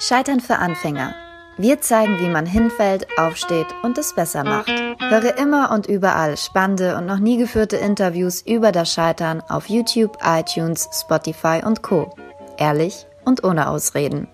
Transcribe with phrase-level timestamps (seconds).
[0.00, 1.12] Scheitern für Anfänger.
[1.56, 4.70] Wir zeigen, wie man hinfällt, aufsteht und es besser macht.
[5.00, 10.16] Höre immer und überall spannende und noch nie geführte Interviews über das Scheitern auf YouTube,
[10.22, 12.14] iTunes, Spotify und Co.
[12.58, 14.28] Ehrlich und ohne Ausreden.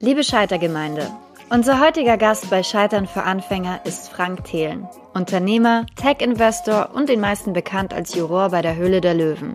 [0.00, 1.10] Liebe Scheitergemeinde,
[1.48, 7.54] unser heutiger Gast bei Scheitern für Anfänger ist Frank Thelen, Unternehmer, Tech-Investor und den meisten
[7.54, 9.54] bekannt als Juror bei der Höhle der Löwen.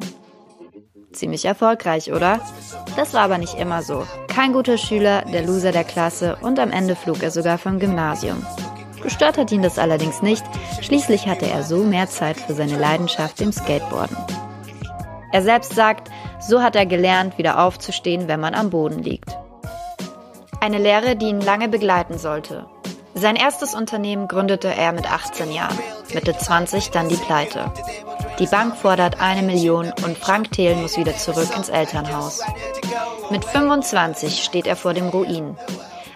[1.14, 2.39] Ziemlich erfolgreich, oder?
[2.96, 4.06] Das war aber nicht immer so.
[4.28, 8.46] Kein guter Schüler, der Loser der Klasse und am Ende flog er sogar vom Gymnasium.
[9.02, 10.43] Gestört hat ihn das allerdings nicht,
[10.82, 14.18] schließlich hatte er so mehr Zeit für seine Leidenschaft dem Skateboarden.
[15.32, 19.29] Er selbst sagt, so hat er gelernt, wieder aufzustehen, wenn man am Boden liegt.
[20.60, 22.65] Eine Lehre, die ihn lange begleiten sollte.
[23.20, 25.80] Sein erstes Unternehmen gründete er mit 18 Jahren,
[26.14, 27.74] Mitte 20 dann die Pleite.
[28.38, 32.44] Die Bank fordert eine Million und Frank Thelen muss wieder zurück ins Elternhaus.
[33.31, 35.58] Mit 25 steht er vor dem Ruin.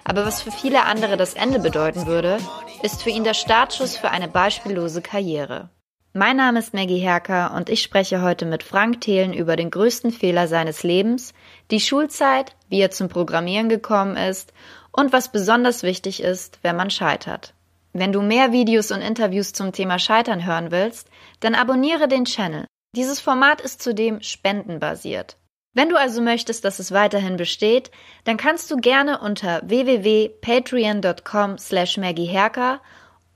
[0.04, 2.38] Aber was für viele andere das Ende bedeuten würde,
[2.84, 5.70] ist für ihn der Startschuss für eine beispiellose Karriere.
[6.14, 10.12] Mein Name ist Maggie Herker und ich spreche heute mit Frank Thelen über den größten
[10.12, 11.32] Fehler seines Lebens,
[11.72, 14.52] die Schulzeit, wie er zum Programmieren gekommen ist
[14.92, 17.54] und was besonders wichtig ist, wenn man scheitert.
[17.92, 21.08] Wenn du mehr Videos und Interviews zum Thema Scheitern hören willst,
[21.40, 22.66] dann abonniere den Channel.
[22.94, 25.36] Dieses Format ist zudem spendenbasiert.
[25.74, 27.90] Wenn du also möchtest, dass es weiterhin besteht,
[28.24, 32.82] dann kannst du gerne unter www.patreon.com slash maggieherker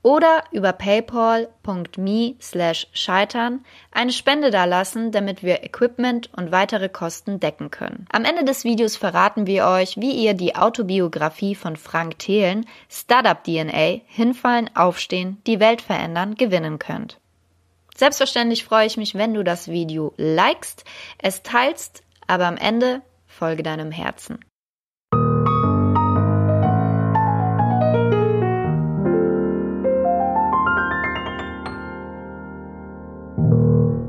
[0.07, 7.71] oder über paypal.me slash scheitern eine Spende dalassen, damit wir Equipment und weitere Kosten decken
[7.71, 8.05] können.
[8.09, 13.43] Am Ende des Videos verraten wir euch, wie ihr die Autobiografie von Frank Thelen, Startup
[13.43, 17.19] DNA, hinfallen, aufstehen, die Welt verändern, gewinnen könnt.
[17.93, 20.85] Selbstverständlich freue ich mich, wenn du das Video likest,
[21.17, 24.39] es teilst, aber am Ende folge deinem Herzen.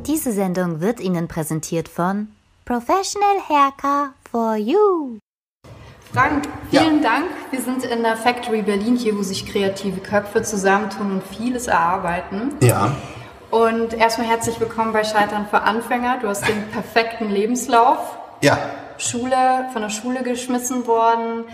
[0.07, 2.29] Diese Sendung wird Ihnen präsentiert von
[2.65, 5.19] Professional Haircut for You.
[6.13, 7.11] Frank, vielen ja.
[7.11, 7.27] Dank.
[7.51, 12.53] Wir sind in der Factory Berlin hier, wo sich kreative Köpfe zusammentun und vieles erarbeiten.
[12.61, 12.97] Ja.
[13.51, 16.19] Und erstmal herzlich willkommen bei Scheitern für Anfänger.
[16.21, 18.19] Du hast den perfekten Lebenslauf.
[18.41, 18.59] Ja.
[18.99, 21.45] Schule, von der Schule geschmissen worden,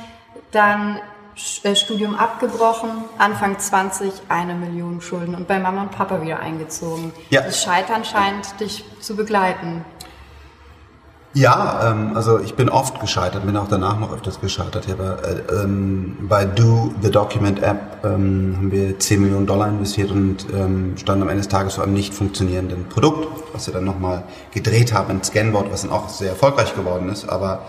[0.50, 1.00] dann
[1.37, 7.12] Studium abgebrochen, Anfang 20 eine Million Schulden und bei Mama und Papa wieder eingezogen.
[7.31, 7.43] Ja.
[7.43, 9.84] Das Scheitern scheint dich zu begleiten.
[11.37, 14.87] Ja, ähm, also ich bin oft gescheitert, bin auch danach noch öfters gescheitert.
[14.87, 20.12] Habe, äh, ähm, bei Do, the Document App, ähm, haben wir 10 Millionen Dollar investiert
[20.12, 23.83] und ähm, standen am Ende des Tages vor einem nicht funktionierenden Produkt, was wir dann
[23.83, 24.22] nochmal
[24.53, 27.28] gedreht haben, ein Scanboard, was dann auch sehr erfolgreich geworden ist.
[27.28, 27.62] Aber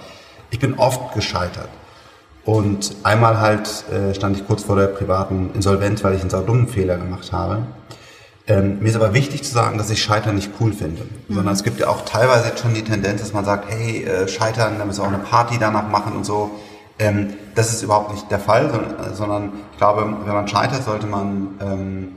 [0.52, 1.70] ich bin oft gescheitert.
[2.46, 6.68] Und einmal halt äh, stand ich kurz vor der privaten Insolvenz, weil ich einen saudummen
[6.68, 7.64] Fehler gemacht habe.
[8.48, 11.34] Ähm, mir ist aber wichtig zu sagen, dass ich Scheitern nicht cool finde, mhm.
[11.34, 14.28] sondern es gibt ja auch teilweise jetzt schon die Tendenz, dass man sagt, hey, äh,
[14.28, 16.52] Scheitern, da müssen wir auch eine Party danach machen und so.
[17.00, 21.08] Ähm, das ist überhaupt nicht der Fall, sondern, sondern ich glaube, wenn man scheitert, sollte
[21.08, 22.12] man ähm,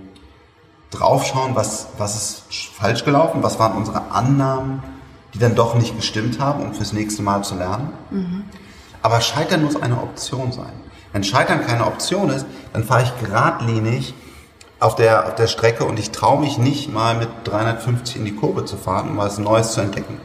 [0.91, 2.43] draufschauen, was, was ist
[2.75, 4.83] falsch gelaufen, was waren unsere Annahmen,
[5.33, 7.91] die dann doch nicht gestimmt haben, um fürs nächste Mal zu lernen.
[8.10, 8.45] Mhm.
[9.03, 10.72] Aber Scheitern muss eine Option sein.
[11.12, 14.14] Wenn Scheitern keine Option ist, dann fahre ich geradlinig
[14.81, 18.34] auf der, auf der Strecke und ich traue mich nicht mal mit 350 in die
[18.34, 20.20] Kurve zu fahren, um was Neues zu entdecken.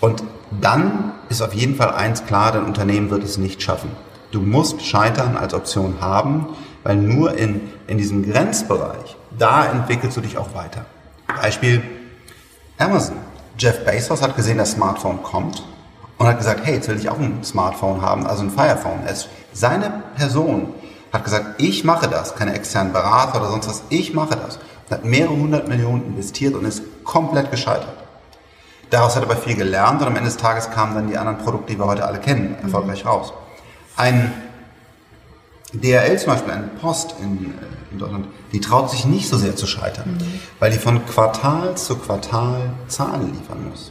[0.00, 0.22] Und
[0.60, 3.90] dann ist auf jeden Fall eins klar, dein Unternehmen wird es nicht schaffen.
[4.30, 6.48] Du musst Scheitern als Option haben,
[6.82, 10.86] weil nur in, in diesem Grenzbereich, da entwickelst du dich auch weiter.
[11.40, 11.82] Beispiel
[12.78, 13.16] Amazon.
[13.58, 15.62] Jeff Bezos hat gesehen, das Smartphone kommt
[16.22, 19.00] und hat gesagt, hey, jetzt will ich auch ein Smartphone haben, also ein Firephone.
[19.06, 20.72] Es, seine Person
[21.12, 24.56] hat gesagt, ich mache das, keine externen Berater oder sonst was, ich mache das.
[24.56, 27.96] Und hat mehrere hundert Millionen investiert und ist komplett gescheitert.
[28.90, 31.38] Daraus hat er aber viel gelernt und am Ende des Tages kamen dann die anderen
[31.38, 33.32] Produkte, die wir heute alle kennen, erfolgreich raus.
[33.96, 34.32] Ein
[35.72, 37.52] DRL zum Beispiel, eine Post in,
[37.90, 40.40] in, Deutschland, die traut sich nicht so sehr zu scheitern, mhm.
[40.60, 43.90] weil die von Quartal zu Quartal Zahlen liefern muss.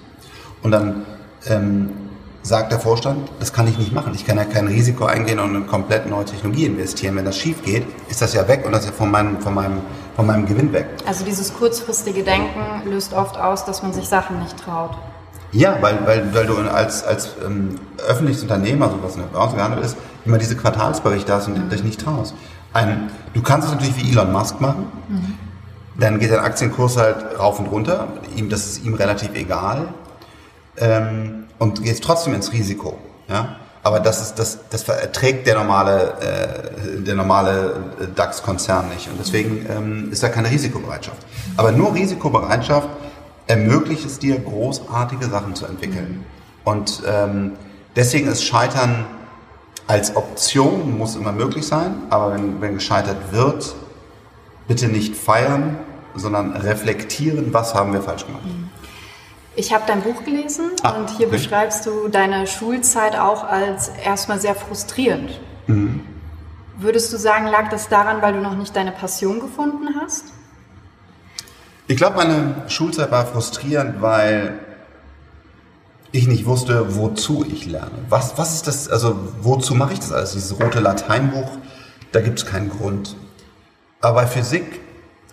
[0.63, 1.05] Und dann
[1.47, 2.10] ähm,
[2.43, 4.13] sagt der Vorstand, das kann ich nicht machen.
[4.15, 7.15] Ich kann ja kein Risiko eingehen und in komplett neue Technologie investieren.
[7.15, 9.53] Wenn das schief geht, ist das ja weg und das ist ja von meinem, von
[9.53, 9.79] meinem,
[10.15, 10.87] von meinem Gewinn weg.
[11.05, 14.97] Also dieses kurzfristige Denken löst oft aus, dass man sich Sachen nicht traut.
[15.51, 17.75] Ja, weil, weil, weil du als, als ähm,
[18.07, 21.69] öffentliches Unternehmen, also was in der Börse gehandelt ist, immer diese Quartalsberichte hast und mhm.
[21.69, 22.33] dich nicht traust.
[22.73, 24.85] Ein, du kannst es natürlich wie Elon Musk machen.
[25.09, 25.37] Mhm.
[25.99, 28.07] Dann geht dein Aktienkurs halt rauf und runter.
[28.35, 29.89] Ihm, das ist ihm relativ egal.
[30.77, 32.97] Ähm, und gehst trotzdem ins Risiko.
[33.29, 33.57] Ja?
[33.83, 37.75] Aber das ist das, das erträgt der normale, äh, der normale
[38.15, 39.07] DAX-Konzern nicht.
[39.07, 41.19] Und deswegen ähm, ist da keine Risikobereitschaft.
[41.57, 42.89] Aber nur Risikobereitschaft
[43.45, 46.25] ermöglicht es dir, großartige Sachen zu entwickeln.
[46.63, 47.51] Und ähm,
[47.95, 49.05] deswegen ist Scheitern
[49.85, 53.75] als Option muss immer möglich sein, aber wenn, wenn gescheitert wird,
[54.67, 55.77] bitte nicht feiern,
[56.15, 58.43] sondern reflektieren, was haben wir falsch gemacht.
[59.55, 61.37] Ich habe dein Buch gelesen ah, und hier okay.
[61.37, 65.39] beschreibst du deine Schulzeit auch als erstmal sehr frustrierend.
[65.67, 66.01] Mhm.
[66.77, 70.25] Würdest du sagen, lag das daran, weil du noch nicht deine Passion gefunden hast?
[71.87, 74.59] Ich glaube, meine Schulzeit war frustrierend, weil
[76.13, 77.91] ich nicht wusste, wozu ich lerne.
[78.09, 80.33] Was, was ist das, also wozu mache ich das alles?
[80.33, 81.49] Dieses rote Lateinbuch,
[82.13, 83.15] da gibt es keinen Grund.
[83.99, 84.79] Aber bei Physik,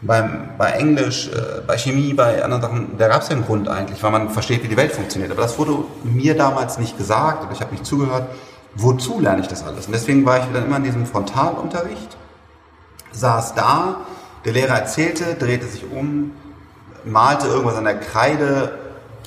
[0.00, 3.69] beim, bei Englisch, äh, bei Chemie, bei anderen Sachen, da gab es ja einen Grund
[3.69, 5.31] eigentlich, weil man versteht, wie die Welt funktioniert.
[5.31, 8.29] Aber das wurde mir damals nicht gesagt oder ich habe nicht zugehört.
[8.75, 9.87] Wozu lerne ich das alles?
[9.87, 12.17] Und deswegen war ich dann immer in diesem Frontalunterricht,
[13.12, 14.03] saß da,
[14.45, 16.33] der Lehrer erzählte, drehte sich um,
[17.05, 18.79] malte irgendwas an der Kreide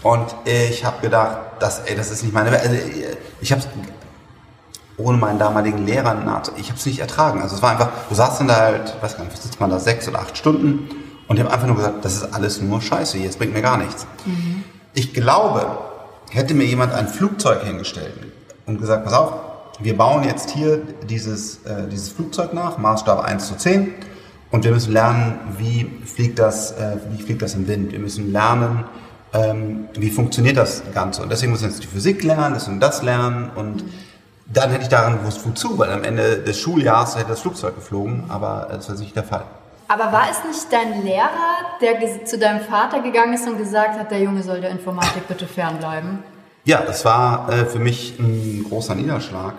[0.04, 2.62] und ich habe gedacht, das, ey, das ist nicht meine Welt.
[2.62, 2.76] Also,
[3.42, 3.62] ich habe
[4.98, 6.16] ohne meinen damaligen Lehrer,
[6.58, 7.42] ich habe es nicht ertragen.
[7.42, 9.80] Also es war einfach, du saßt dann da halt, weiß gar nicht, sitzt man da
[9.80, 10.90] sechs oder acht Stunden
[11.28, 13.78] und die haben einfach nur gesagt, das ist alles nur Scheiße es bringt mir gar
[13.78, 14.06] nichts.
[14.26, 14.64] Mhm.
[14.94, 15.66] Ich glaube,
[16.30, 18.14] hätte mir jemand ein Flugzeug hingestellt
[18.66, 19.34] und gesagt, pass auf,
[19.80, 23.94] wir bauen jetzt hier dieses, äh, dieses Flugzeug nach, Maßstab 1 zu 10
[24.52, 27.92] und wir müssen lernen, wie fliegt das, äh, wie fliegt das im Wind.
[27.92, 28.84] Wir müssen lernen,
[29.34, 31.24] ähm, wie funktioniert das Ganze.
[31.24, 33.50] Und deswegen müssen wir jetzt die Physik lernen, das und das lernen.
[33.56, 33.86] Und
[34.54, 38.26] dann hätte ich daran gewusst, wozu, weil am Ende des Schuljahres hätte das Flugzeug geflogen,
[38.30, 39.46] aber das war nicht der Fall.
[39.88, 41.30] Aber war es nicht dein Lehrer,
[41.82, 45.48] der zu deinem Vater gegangen ist und gesagt hat, der Junge soll der Informatik bitte
[45.48, 46.24] fernbleiben?
[46.64, 49.56] Ja, das war äh, für mich ein großer Niederschlag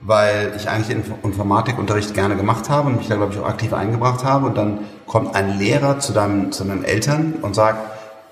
[0.00, 3.72] weil ich eigentlich den Informatikunterricht gerne gemacht habe und mich da, glaube ich, auch aktiv
[3.72, 4.46] eingebracht habe.
[4.46, 7.78] Und dann kommt ein Lehrer zu deinem, zu deinen Eltern und sagt,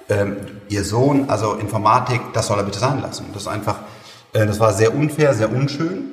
[0.09, 0.37] ähm,
[0.69, 3.27] ihr Sohn, also Informatik, das soll er bitte sein lassen.
[3.33, 4.06] Das ist einfach, äh,
[4.45, 6.13] das war sehr unfair, sehr unschön.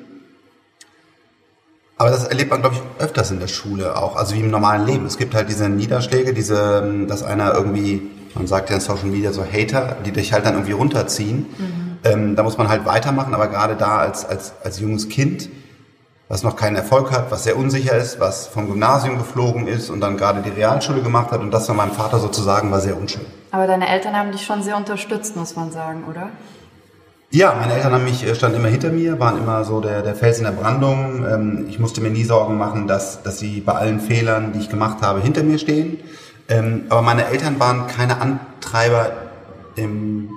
[1.98, 4.86] Aber das erlebt man, glaube ich, öfters in der Schule auch, also wie im normalen
[4.86, 5.06] Leben.
[5.06, 9.06] Es gibt halt diese Niederschläge, diese, ähm, dass einer irgendwie, man sagt ja in Social
[9.08, 11.48] Media so Hater, die dich halt dann irgendwie runterziehen.
[11.58, 15.50] Mhm ähm, da muss man halt weitermachen, aber gerade da als, als, als junges Kind,
[16.28, 20.02] was noch keinen Erfolg hat, was sehr unsicher ist, was vom Gymnasium geflogen ist und
[20.02, 23.25] dann gerade die Realschule gemacht hat und das von meinem Vater sozusagen war sehr unschön.
[23.52, 26.30] Aber deine Eltern haben dich schon sehr unterstützt, muss man sagen, oder?
[27.33, 30.13] Ja, meine Eltern haben mich, äh, standen immer hinter mir, waren immer so der, der
[30.13, 31.25] Fels in der Brandung.
[31.27, 34.69] Ähm, ich musste mir nie Sorgen machen, dass, dass sie bei allen Fehlern, die ich
[34.69, 35.97] gemacht habe, hinter mir stehen.
[36.47, 39.13] Ähm, aber meine Eltern waren keine Antreiber
[39.75, 40.30] im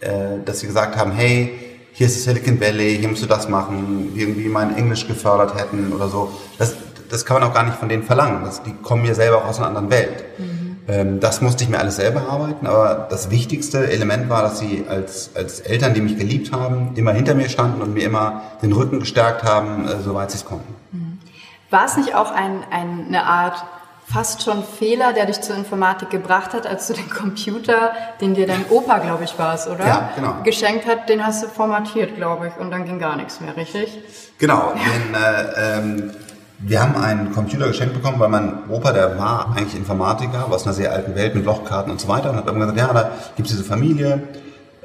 [0.00, 1.52] äh, dass sie gesagt haben, hey,
[1.92, 6.08] hier ist Silicon Valley, hier musst du das machen, irgendwie mein Englisch gefördert hätten oder
[6.08, 6.32] so.
[6.56, 6.76] Das,
[7.10, 8.44] das kann man auch gar nicht von denen verlangen.
[8.44, 10.24] Das, die kommen ja selber auch aus einer anderen Welt.
[10.38, 10.57] Mhm.
[10.88, 14.86] Ähm, das musste ich mir alles selber arbeiten, aber das wichtigste Element war, dass sie
[14.88, 18.72] als, als Eltern, die mich geliebt haben, immer hinter mir standen und mir immer den
[18.72, 20.74] Rücken gestärkt haben, äh, soweit sie es konnten.
[20.92, 21.18] Mhm.
[21.70, 23.62] War es nicht auch ein, ein, eine Art
[24.10, 28.46] fast schon Fehler, der dich zur Informatik gebracht hat, als du den Computer, den dir
[28.46, 29.86] dein Opa, glaube ich, war es, oder?
[29.86, 30.36] Ja, genau.
[30.44, 33.98] Geschenkt hat, den hast du formatiert, glaube ich, und dann ging gar nichts mehr, richtig?
[34.38, 34.72] Genau.
[34.72, 34.74] Ja.
[34.74, 36.10] Den, äh, ähm,
[36.58, 40.74] wir haben einen Computer geschenkt bekommen, weil mein Opa, der war eigentlich Informatiker, aus einer
[40.74, 43.48] sehr alten Welt mit Lochkarten und so weiter, und hat immer gesagt, ja, da gibt
[43.48, 44.22] es diese Familie,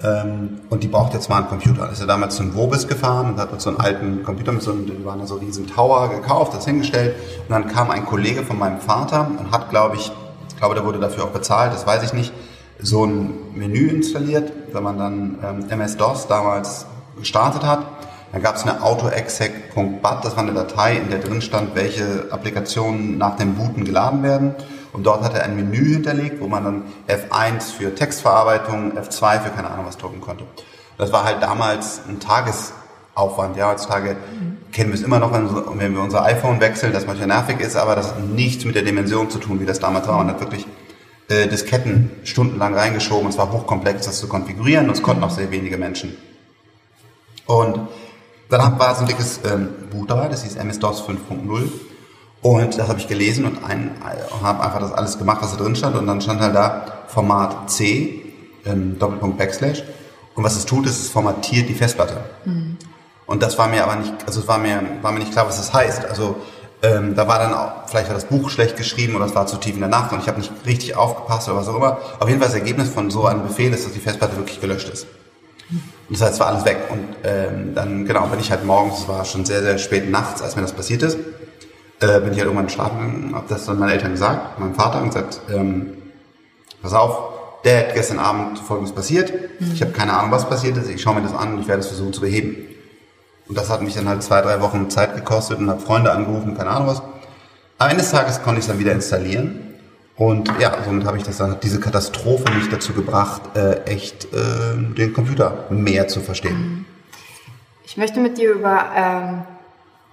[0.04, 1.90] ähm, und die braucht jetzt mal einen Computer.
[1.90, 4.72] Ist er damals zum Wobis gefahren und hat uns so einen alten Computer mit so
[4.72, 7.16] einem, die waren so riesen Tower gekauft, das hingestellt.
[7.48, 10.12] Und dann kam ein Kollege von meinem Vater und hat, glaube ich,
[10.50, 12.34] ich glaube, der wurde dafür auch bezahlt, das weiß ich nicht,
[12.80, 16.86] so ein Menü installiert, wenn man dann ähm, MS-DOS damals
[17.18, 17.86] gestartet hat.
[18.34, 23.20] Dann gab es eine autoexec.bat, das war eine Datei, in der drin stand, welche Applikationen
[23.20, 24.56] nach dem Booten geladen werden.
[24.92, 29.50] Und dort hat er ein Menü hinterlegt, wo man dann F1 für Textverarbeitung, F2 für
[29.52, 30.46] keine Ahnung was drucken konnte.
[30.98, 33.56] Das war halt damals ein Tagesaufwand.
[33.56, 34.18] Ja, heutzutage
[34.72, 37.96] kennen wir es immer noch, wenn wir unser iPhone wechseln, das manchmal nervig ist, aber
[37.96, 40.18] das hat nichts mit der Dimension zu tun, wie das damals war.
[40.18, 40.66] Man hat wirklich
[41.30, 43.30] äh, Disketten stundenlang reingeschoben.
[43.30, 46.18] Es war hochkomplex, das zu konfigurieren und es konnten auch sehr wenige Menschen.
[47.46, 47.80] Und
[48.50, 51.70] dann war so ein dickes ähm, Buch dabei, das hieß MS-DOS 5.0
[52.44, 53.92] und das habe ich gelesen und, ein,
[54.42, 55.96] habe einfach das alles gemacht, was da drin stand.
[55.96, 58.22] Und dann stand halt da Format C,
[58.66, 59.82] ähm, Doppelpunkt Backslash.
[60.36, 62.18] Und was es tut, ist, es formatiert die Festplatte.
[62.44, 62.78] Mhm.
[63.26, 65.56] Und das war mir aber nicht, also es war mir, war mir nicht klar, was
[65.56, 66.06] das heißt.
[66.06, 66.36] Also
[66.82, 69.56] ähm, da war dann auch, vielleicht war das Buch schlecht geschrieben oder es war zu
[69.56, 72.00] tief in der Nacht und ich habe nicht richtig aufgepasst oder was auch immer.
[72.20, 74.90] Auf jeden Fall das Ergebnis von so einem Befehl ist, dass die Festplatte wirklich gelöscht
[74.90, 75.08] ist.
[76.10, 76.78] Und das heißt, es war alles weg.
[76.90, 80.42] Und ähm, dann, genau, bin ich halt morgens, es war schon sehr, sehr spät nachts,
[80.42, 81.18] als mir das passiert ist,
[82.00, 85.02] äh, bin ich halt irgendwann schlafen gegangen, habe das dann meinen Eltern gesagt, meinem Vater,
[85.02, 85.98] und gesagt, ähm,
[86.82, 87.34] pass auf,
[87.64, 89.32] der hat gestern Abend Folgendes passiert.
[89.74, 90.90] Ich habe keine Ahnung, was passiert ist.
[90.90, 92.58] Ich schaue mir das an und ich werde es versuchen zu beheben.
[93.48, 96.58] Und das hat mich dann halt zwei, drei Wochen Zeit gekostet und habe Freunde angerufen,
[96.58, 97.02] keine Ahnung was.
[97.78, 99.63] Am Ende Tages konnte ich es dann wieder installieren.
[100.16, 104.26] Und ja, somit habe ich das dann, hat diese Katastrophe mich dazu gebracht, äh, echt
[104.26, 106.58] äh, den Computer mehr zu verstehen.
[106.60, 106.86] Mhm.
[107.86, 109.42] Ich möchte mit dir über ähm,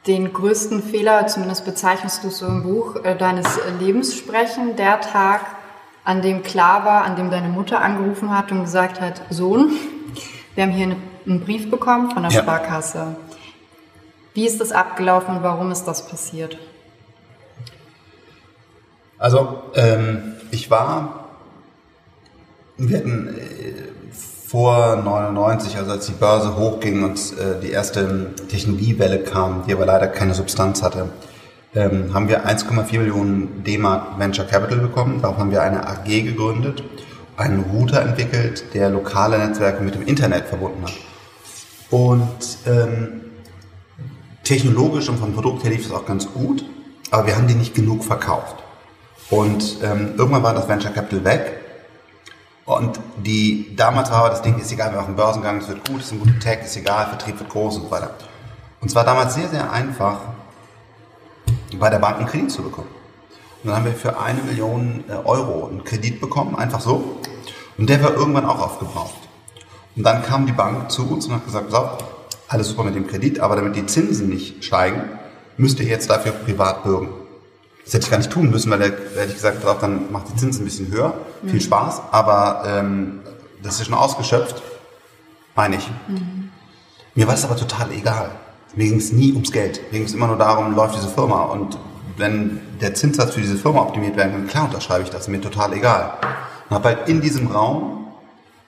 [0.06, 4.76] den größten Fehler, zumindest bezeichnest du es so im Buch, äh, deines Lebens sprechen.
[4.76, 5.42] Der Tag,
[6.04, 9.72] an dem klar war, an dem deine Mutter angerufen hat und gesagt hat, Sohn,
[10.54, 12.42] wir haben hier einen Brief bekommen von der ja.
[12.42, 13.16] Sparkasse.
[14.32, 16.58] Wie ist das abgelaufen und warum ist das passiert?
[19.20, 21.26] Also ähm, ich war,
[22.78, 23.90] wir hatten äh,
[24.46, 29.84] vor 99, also als die Börse hochging und äh, die erste Technologiewelle kam, die aber
[29.84, 31.10] leider keine Substanz hatte,
[31.74, 35.20] ähm, haben wir 1,4 Millionen D-Mark Venture Capital bekommen.
[35.20, 36.82] Darauf haben wir eine AG gegründet,
[37.36, 40.94] einen Router entwickelt, der lokale Netzwerke mit dem Internet verbunden hat.
[41.90, 43.20] Und ähm,
[44.44, 46.64] technologisch und vom Produkt her lief es auch ganz gut,
[47.10, 48.64] aber wir haben die nicht genug verkauft.
[49.30, 51.60] Und ähm, irgendwann war das Venture Capital weg.
[52.64, 56.00] Und die, damals war aber das Ding, ist egal, wir machen Börsengang, es wird gut,
[56.00, 58.10] es ist ein guter Tag, ist egal, Vertrieb wird groß und so weiter.
[58.80, 60.20] Und es war damals sehr, sehr einfach,
[61.78, 62.88] bei der Bank einen Kredit zu bekommen.
[63.62, 67.20] Und dann haben wir für eine Million äh, Euro einen Kredit bekommen, einfach so.
[67.76, 69.28] Und der war irgendwann auch aufgebraucht.
[69.96, 71.88] Und dann kam die Bank zu uns und hat gesagt, so,
[72.48, 75.02] alles super mit dem Kredit, aber damit die Zinsen nicht steigen,
[75.56, 77.08] müsst ihr jetzt dafür privat bürgen.
[77.90, 80.28] Das hätte ich gar nicht tun müssen, weil da hätte ich gesagt, drauf, dann macht
[80.28, 81.12] die Zinsen ein bisschen höher.
[81.42, 81.48] Mhm.
[81.48, 83.18] Viel Spaß, aber ähm,
[83.64, 84.62] das ist schon ausgeschöpft,
[85.56, 85.90] meine ich.
[86.06, 86.52] Mhm.
[87.16, 88.30] Mir war es aber total egal.
[88.76, 89.80] Mir ging es nie ums Geld.
[89.90, 91.42] Mir ging es immer nur darum, läuft diese Firma.
[91.46, 91.78] Und
[92.16, 95.26] wenn der Zinssatz für diese Firma optimiert werden kann, klar unterschreibe ich das.
[95.26, 96.14] Mir total egal.
[96.68, 98.06] Und habe halt in diesem Raum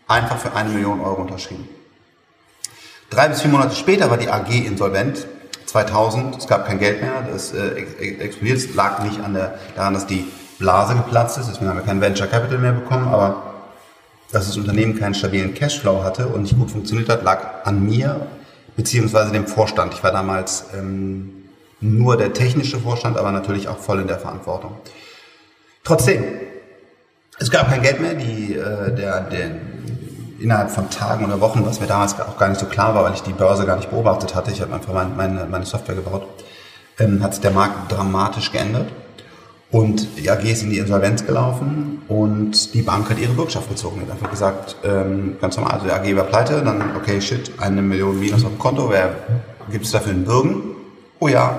[0.08, 1.68] einfach für eine Million Euro unterschrieben.
[3.08, 5.28] Drei bis vier Monate später war die AG insolvent
[5.72, 7.70] 2000, es gab kein Geld mehr, das äh,
[8.20, 8.58] explodiert.
[8.58, 10.26] Es lag nicht an der, daran, dass die
[10.58, 13.54] Blase geplatzt ist, deswegen haben wir kein Venture Capital mehr bekommen, aber
[14.30, 18.26] dass das Unternehmen keinen stabilen Cashflow hatte und nicht gut funktioniert hat, lag an mir
[18.76, 19.94] beziehungsweise dem Vorstand.
[19.94, 21.44] Ich war damals ähm,
[21.80, 24.76] nur der technische Vorstand, aber natürlich auch voll in der Verantwortung.
[25.84, 26.24] Trotzdem,
[27.38, 28.14] es gab kein Geld mehr.
[28.14, 29.50] Die, äh, der, der,
[30.42, 33.14] innerhalb von Tagen oder Wochen, was mir damals auch gar nicht so klar war, weil
[33.14, 36.26] ich die Börse gar nicht beobachtet hatte, ich habe einfach mein, meine, meine Software gebaut,
[36.98, 38.88] ähm, hat sich der Markt dramatisch geändert.
[39.70, 44.00] Und die AG ist in die Insolvenz gelaufen und die Bank hat ihre Bürgschaft gezogen.
[44.00, 47.50] Die hat einfach gesagt, ähm, ganz normal, also die AG war pleite, dann, okay, shit,
[47.58, 49.14] eine Million Minus auf dem Konto, wer
[49.70, 50.62] gibt es dafür einen Bürgen?
[51.20, 51.58] Oh ja.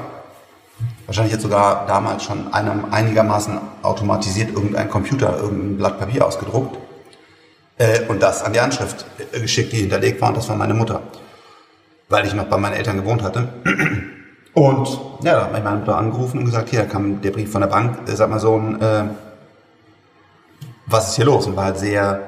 [1.07, 6.77] Wahrscheinlich hat sogar damals schon einem einigermaßen automatisiert irgendein Computer irgendein Blatt Papier ausgedruckt
[7.77, 10.30] äh, und das an die Anschrift äh, geschickt, die hinterlegt war.
[10.30, 11.01] Und das war meine Mutter,
[12.10, 13.50] weil ich noch bei meinen Eltern gewohnt hatte.
[14.53, 14.88] Und
[15.24, 17.62] ja, da hat mich meine Mutter angerufen und gesagt, hier, da kam der Brief von
[17.62, 19.06] der Bank, äh, sag mal so ein, äh,
[20.86, 21.48] was ist hier los?
[21.48, 22.22] Und war halt sehr,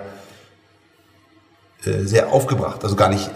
[1.85, 2.83] äh, sehr aufgebracht.
[2.83, 3.29] Also gar nicht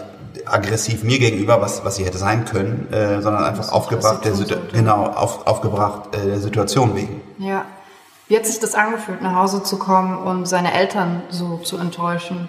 [0.44, 4.32] aggressiv mir gegenüber, was, was sie hätte sein können, äh, sondern einfach aufgebracht, der,
[4.72, 7.20] genau, auf, aufgebracht äh, der Situation wegen.
[7.38, 7.64] Ja.
[8.30, 12.48] Wie hat sich das angefühlt, nach Hause zu kommen und seine Eltern so zu enttäuschen?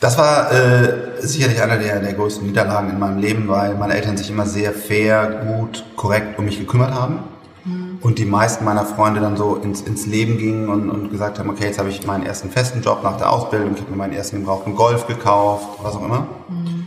[0.00, 4.18] Das war äh, sicherlich einer der, der größten Niederlagen in meinem Leben, weil meine Eltern
[4.18, 7.20] sich immer sehr fair, gut, korrekt um mich gekümmert haben.
[7.64, 8.00] Mhm.
[8.02, 11.48] Und die meisten meiner Freunde dann so ins, ins Leben gingen und, und gesagt haben,
[11.48, 14.12] okay, jetzt habe ich meinen ersten festen Job nach der Ausbildung, ich habe mir meinen
[14.12, 16.26] ersten gebrauchten Golf gekauft, was auch immer.
[16.50, 16.86] Mhm.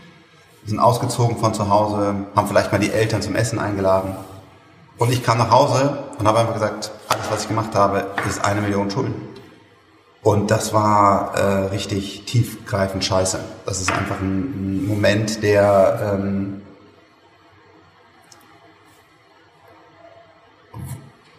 [0.63, 4.15] Sind ausgezogen von zu Hause, haben vielleicht mal die Eltern zum Essen eingeladen.
[4.97, 8.43] Und ich kam nach Hause und habe einfach gesagt, alles, was ich gemacht habe, ist
[8.43, 9.15] eine Million Schulden.
[10.23, 13.39] Und das war äh, richtig tiefgreifend scheiße.
[13.65, 16.61] Das ist einfach ein, ein Moment, der ähm,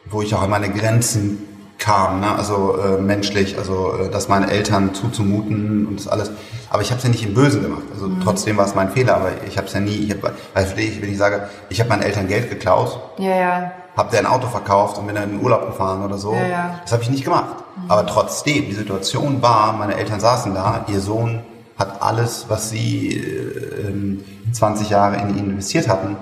[0.07, 1.48] wo ich auch an meine Grenzen
[1.79, 2.35] kam, ne?
[2.37, 6.33] also äh, menschlich, also äh, das meinen Eltern zuzumuten und das alles.
[6.71, 7.85] Aber ich habe es ja nicht im Bösen gemacht.
[7.93, 8.21] Also mhm.
[8.21, 9.97] trotzdem war es mein Fehler, aber ich habe es ja nie.
[9.97, 13.73] Ich hab, weißt du, wenn ich sage, ich habe meinen Eltern Geld geklaut, ja, ja.
[13.97, 16.35] habe der ein Auto verkauft und bin dann in den Urlaub gefahren oder so.
[16.35, 16.81] Ja, ja.
[16.83, 17.55] Das habe ich nicht gemacht.
[17.77, 17.91] Mhm.
[17.91, 21.43] Aber trotzdem, die Situation war, meine Eltern saßen da, ihr Sohn
[21.79, 26.17] hat alles, was sie äh, 20 Jahre in ihn investiert hatten,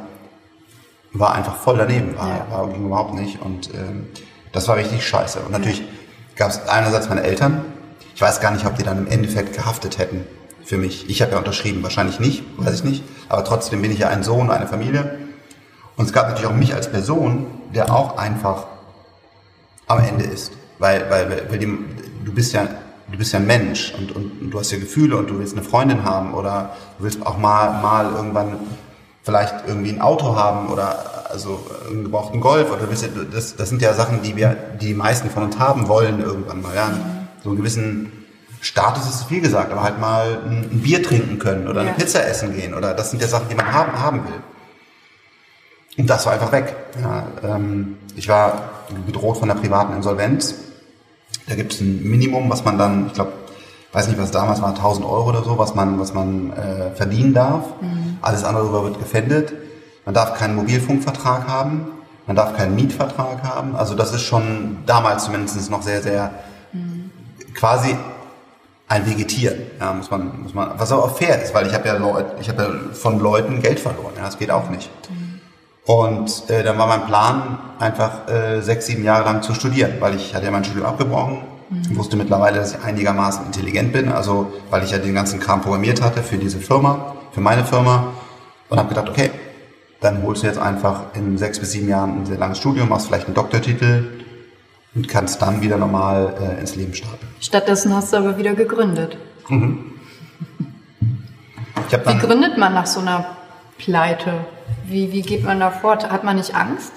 [1.12, 2.46] war einfach voll daneben, war, ja.
[2.50, 4.08] war ging überhaupt nicht und ähm,
[4.56, 5.40] das war richtig scheiße.
[5.40, 5.82] Und natürlich
[6.34, 7.62] gab es einerseits meine Eltern.
[8.14, 10.26] Ich weiß gar nicht, ob die dann im Endeffekt gehaftet hätten
[10.64, 11.10] für mich.
[11.10, 13.04] Ich habe ja unterschrieben, wahrscheinlich nicht, weiß ich nicht.
[13.28, 15.18] Aber trotzdem bin ich ja ein Sohn, eine Familie.
[15.96, 18.66] Und es gab natürlich auch mich als Person, der auch einfach
[19.88, 20.52] am Ende ist.
[20.78, 21.78] Weil, weil, weil die,
[22.24, 22.66] du bist ja
[23.12, 25.52] du bist ja ein Mensch und, und, und, du hast ja Gefühle und du willst
[25.52, 28.56] eine Freundin haben oder du willst auch mal, mal irgendwann
[29.22, 33.94] vielleicht irgendwie ein Auto haben oder also einen gebrauchten Golf oder das, das sind ja
[33.94, 36.74] Sachen, die wir, die meisten von uns haben wollen irgendwann mal.
[36.74, 36.90] Ja.
[37.42, 38.12] So einen gewissen
[38.60, 42.54] Status ist viel gesagt, aber halt mal ein, Bier trinken können oder eine Pizza essen
[42.54, 44.42] gehen oder das sind ja Sachen, die man haben, haben will.
[45.98, 46.74] Und das war einfach weg.
[47.00, 48.70] Ja, ähm, ich war
[49.06, 50.54] bedroht von der privaten Insolvenz.
[51.48, 53.32] Da gibt es ein Minimum, was man dann, ich glaube,
[53.92, 57.32] weiß nicht, was damals war, 1000 Euro oder so, was man, was man äh, verdienen
[57.32, 57.64] darf.
[57.80, 58.18] Mhm.
[58.20, 59.52] Alles andere wird gefändet.
[60.06, 61.88] Man darf keinen Mobilfunkvertrag haben.
[62.26, 63.76] Man darf keinen Mietvertrag haben.
[63.76, 66.30] Also das ist schon damals zumindest noch sehr, sehr
[66.72, 67.10] mhm.
[67.54, 67.96] quasi
[68.88, 71.96] ein Vegetieren, ja, muss man, muss man, was auch fair ist, weil ich habe ja
[72.40, 74.88] ich habe ja von Leuten Geld verloren, ja, das geht auch nicht.
[75.10, 75.40] Mhm.
[75.84, 80.14] Und äh, dann war mein Plan, einfach äh, sechs, sieben Jahre lang zu studieren, weil
[80.14, 81.96] ich hatte ja mein Studium abgebrochen, mhm.
[81.96, 86.00] wusste mittlerweile, dass ich einigermaßen intelligent bin, also weil ich ja den ganzen Kram programmiert
[86.00, 88.12] hatte für diese Firma, für meine Firma
[88.68, 89.32] und habe gedacht, okay,
[90.00, 93.06] dann holst du jetzt einfach in sechs bis sieben Jahren ein sehr langes Studium, machst
[93.06, 94.04] vielleicht einen Doktortitel,
[94.96, 97.26] und kannst dann wieder normal äh, ins Leben starten.
[97.40, 99.18] Stattdessen hast du aber wieder gegründet.
[99.48, 99.92] Mhm.
[101.90, 103.36] wie gründet man nach so einer
[103.78, 104.46] Pleite?
[104.86, 106.10] Wie, wie geht man da fort?
[106.10, 106.92] Hat man nicht Angst?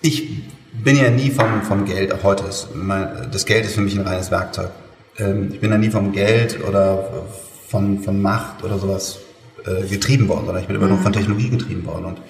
[0.00, 3.80] Ich bin ja nie vom, vom Geld, auch heute ist mein, das Geld ist für
[3.80, 4.70] mich ein reines Werkzeug.
[5.18, 7.24] Ähm, ich bin ja nie vom Geld oder
[7.68, 9.18] von, von Macht oder sowas
[9.66, 11.16] äh, getrieben worden, sondern ich bin immer nur von mhm.
[11.16, 12.04] Technologie getrieben worden.
[12.06, 12.20] Und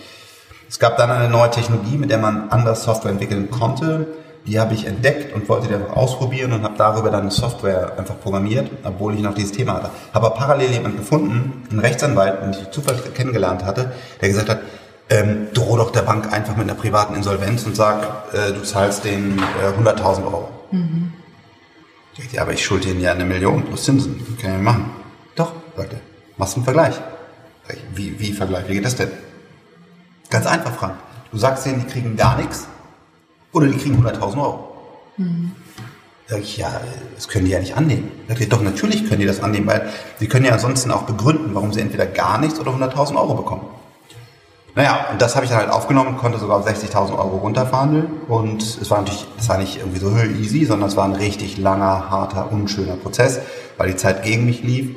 [0.69, 4.07] es gab dann eine neue Technologie, mit der man anders Software entwickeln konnte
[4.47, 7.99] die habe ich entdeckt und wollte die einfach ausprobieren und habe darüber dann eine Software
[7.99, 9.90] einfach programmiert, obwohl ich noch dieses Thema hatte.
[10.14, 14.61] Habe aber parallel jemanden gefunden, einen Rechtsanwalt, den ich zufällig kennengelernt hatte, der gesagt hat,
[15.09, 19.05] ähm, droh doch der Bank einfach mit einer privaten Insolvenz und sag, äh, du zahlst
[19.05, 20.49] den äh, 100.000 Euro.
[20.70, 21.12] Mhm.
[22.12, 24.20] Ich dachte, ja, aber ich schulde ihnen ja eine Million plus Zinsen.
[24.40, 24.90] Kann ich machen.
[25.35, 26.01] Doch, sagt er.
[26.37, 26.94] Machst einen Vergleich.
[27.94, 28.68] Wie, wie Vergleich?
[28.68, 29.11] Wie geht das denn?
[30.31, 30.94] Ganz einfach, Frank.
[31.31, 32.66] Du sagst denen, die kriegen gar nichts
[33.52, 34.76] oder die kriegen 100.000 Euro.
[35.16, 35.52] Mhm.
[36.29, 36.81] Sag ich, ja,
[37.14, 38.11] das können die ja nicht annehmen.
[38.29, 41.55] Sag ich, doch, natürlich können die das annehmen, weil sie können ja ansonsten auch begründen,
[41.55, 43.66] warum sie entweder gar nichts oder 100.000 Euro bekommen.
[44.74, 48.09] Naja, und das habe ich dann halt aufgenommen, konnte sogar auf 60.000 Euro runterverhandeln.
[48.29, 51.57] Und es war natürlich, es war nicht irgendwie so easy, sondern es war ein richtig
[51.57, 53.40] langer, harter, unschöner Prozess,
[53.79, 54.90] weil die Zeit gegen mich lief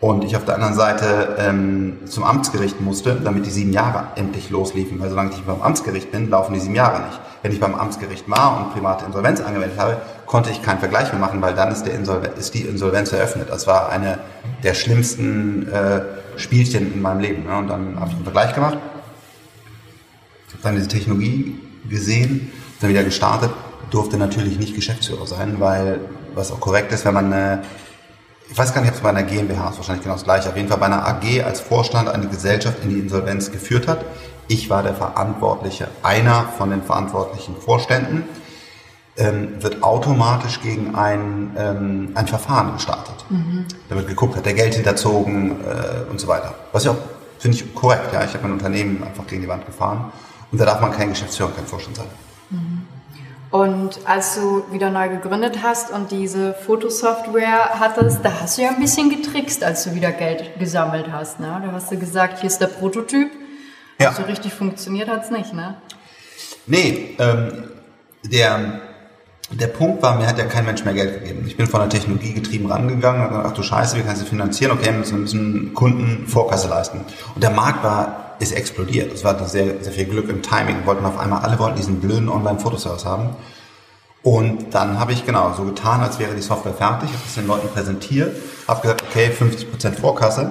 [0.00, 4.50] und ich auf der anderen Seite ähm, zum Amtsgericht musste, damit die sieben Jahre endlich
[4.50, 5.00] losliefen.
[5.00, 7.18] Weil solange ich beim Amtsgericht bin, laufen die sieben Jahre nicht.
[7.42, 11.20] Wenn ich beim Amtsgericht war und private Insolvenz angewendet habe, konnte ich keinen Vergleich mehr
[11.20, 13.48] machen, weil dann ist, der Insolven ist die Insolvenz eröffnet.
[13.48, 14.18] Das war eine
[14.62, 16.02] der schlimmsten äh,
[16.36, 17.44] Spielchen in meinem Leben.
[17.44, 17.56] Ne?
[17.56, 23.50] Und dann habe ich einen Vergleich gemacht, habe dann diese Technologie gesehen, dann wieder gestartet,
[23.90, 26.00] durfte natürlich nicht Geschäftsführer sein, weil
[26.34, 27.62] was auch korrekt ist, wenn man eine
[28.48, 30.56] ich weiß gar nicht, ob es bei einer GmbH ist, wahrscheinlich genau das gleiche, auf
[30.56, 34.04] jeden Fall bei einer AG als Vorstand eine Gesellschaft in die Insolvenz geführt hat.
[34.48, 38.24] Ich war der Verantwortliche, einer von den verantwortlichen Vorständen,
[39.16, 43.24] ähm, wird automatisch gegen ein, ähm, ein Verfahren gestartet.
[43.30, 43.64] Mhm.
[43.88, 46.54] Da wird geguckt, hat der Geld hinterzogen äh, und so weiter.
[46.72, 46.98] Was ja auch,
[47.38, 48.12] finde ich, korrekt.
[48.12, 50.12] Ja, Ich habe mein Unternehmen einfach gegen die Wand gefahren
[50.52, 52.06] und da darf man kein Geschäftsführer, kein Vorstand sein.
[53.50, 58.70] Und als du wieder neu gegründet hast und diese Fotosoftware hattest, da hast du ja
[58.70, 61.38] ein bisschen getrickst, als du wieder Geld gesammelt hast.
[61.38, 61.62] Ne?
[61.64, 63.30] Da hast du gesagt, hier ist der Prototyp.
[64.00, 64.12] Ja.
[64.12, 65.76] So richtig funktioniert hat es nicht, ne?
[66.66, 67.70] Nee, ähm,
[68.24, 68.80] der,
[69.50, 71.44] der Punkt war, mir hat ja kein Mensch mehr Geld gegeben.
[71.46, 74.26] Ich bin von der Technologie getrieben rangegangen und gesagt, ach du Scheiße, wie kannst du
[74.26, 74.72] finanzieren?
[74.72, 77.04] Okay, wir müssen, müssen Kunden Vorkasse leisten.
[77.34, 79.12] Und der Markt war ist explodiert.
[79.12, 80.84] Es war sehr, sehr viel Glück im Timing.
[80.84, 83.30] Wollten auf einmal, alle wollten diesen blöden Online-Fotoservice haben.
[84.22, 87.46] Und dann habe ich genau so getan, als wäre die Software fertig, habe das den
[87.46, 90.50] Leuten präsentiert, habe gesagt, okay, 50% Vorkasse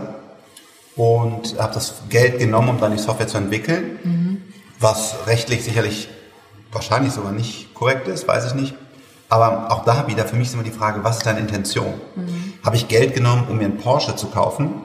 [0.96, 4.42] und habe das Geld genommen, um dann die Software zu entwickeln, mhm.
[4.80, 6.08] was rechtlich sicherlich
[6.72, 8.76] wahrscheinlich sogar nicht korrekt ist, weiß ich nicht.
[9.28, 11.96] Aber auch da wieder, für mich ist immer die Frage, was ist deine Intention?
[12.16, 12.54] Mhm.
[12.64, 14.85] Habe ich Geld genommen, um mir einen Porsche zu kaufen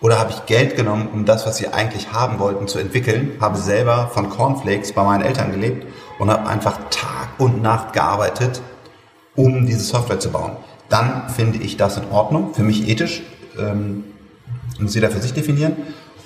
[0.00, 3.58] oder habe ich Geld genommen, um das, was sie eigentlich haben wollten, zu entwickeln, habe
[3.58, 5.86] selber von Cornflakes bei meinen Eltern gelebt
[6.18, 8.60] und habe einfach Tag und Nacht gearbeitet,
[9.34, 10.52] um diese Software zu bauen.
[10.88, 13.22] Dann finde ich das in Ordnung, für mich ethisch,
[13.58, 14.04] ähm,
[14.78, 15.76] muss jeder für sich definieren.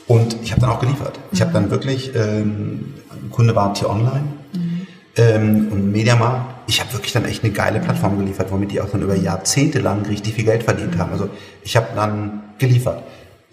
[0.06, 1.18] Und ich habe dann auch geliefert.
[1.30, 2.94] Ich habe dann wirklich, ähm,
[3.30, 4.86] Kunde war T-Online mhm.
[5.16, 8.88] ähm, und Mediamarkt ich habe wirklich dann echt eine geile Plattform geliefert, womit die auch
[8.88, 11.12] dann über Jahrzehnte lang richtig viel Geld verdient haben.
[11.12, 11.28] Also
[11.62, 13.02] ich habe dann geliefert.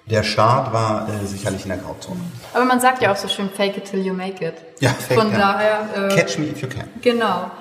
[0.09, 2.19] Der Start war äh, sicherlich in der Grauzone.
[2.53, 4.55] Aber man sagt ja auch so schön, fake it till you make it.
[4.79, 5.81] Ja, fake Von daher.
[5.95, 6.89] Äh, Catch me if you can.
[7.01, 7.51] Genau.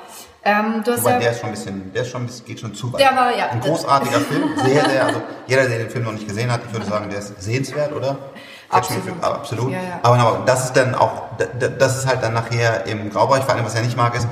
[0.44, 2.46] Ähm, du hast Wobei, ja, der ist schon ein bisschen, der ist schon ein bisschen,
[2.46, 3.00] geht schon zu weit.
[3.00, 3.48] Der war, ja.
[3.50, 6.72] Ein großartiger Film, sehr, sehr, also jeder, der den Film noch nicht gesehen hat, ich
[6.72, 8.16] würde sagen, der ist sehenswert, oder?
[8.70, 9.22] Absolut.
[9.22, 9.72] absolut.
[9.72, 10.00] Ja, ja.
[10.02, 11.22] Aber, aber das ist dann auch,
[11.78, 14.26] das ist halt dann nachher im Graubereich, vor allem was er nicht mag, ist,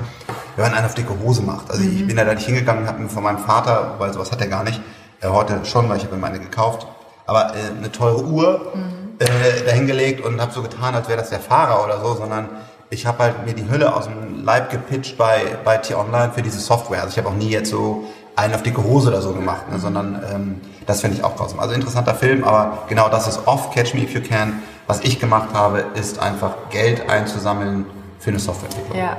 [0.55, 1.69] wenn man einen auf dicke Hose macht.
[1.69, 1.97] Also mhm.
[1.97, 4.63] ich bin da nicht hingegangen habe mir von meinem Vater, weil sowas hat er gar
[4.63, 4.81] nicht,
[5.21, 6.87] äh, heute schon, weil ich habe mir meine gekauft,
[7.27, 9.15] aber äh, eine teure Uhr mhm.
[9.19, 12.49] äh, dahingelegt und habe so getan, als wäre das der Fahrer oder so, sondern
[12.89, 16.59] ich habe halt mir die Hülle aus dem Leib gepitcht bei, bei T-Online für diese
[16.59, 17.01] Software.
[17.01, 19.77] Also ich habe auch nie jetzt so einen auf dicke Hose oder so gemacht, ne,
[19.77, 21.59] sondern ähm, das finde ich auch grausam.
[21.59, 24.61] Also interessanter Film, aber genau das ist off, Catch Me If You Can.
[24.85, 27.85] Was ich gemacht habe, ist einfach Geld einzusammeln
[28.19, 28.97] für eine Softwareentwicklung.
[28.97, 29.17] Ja.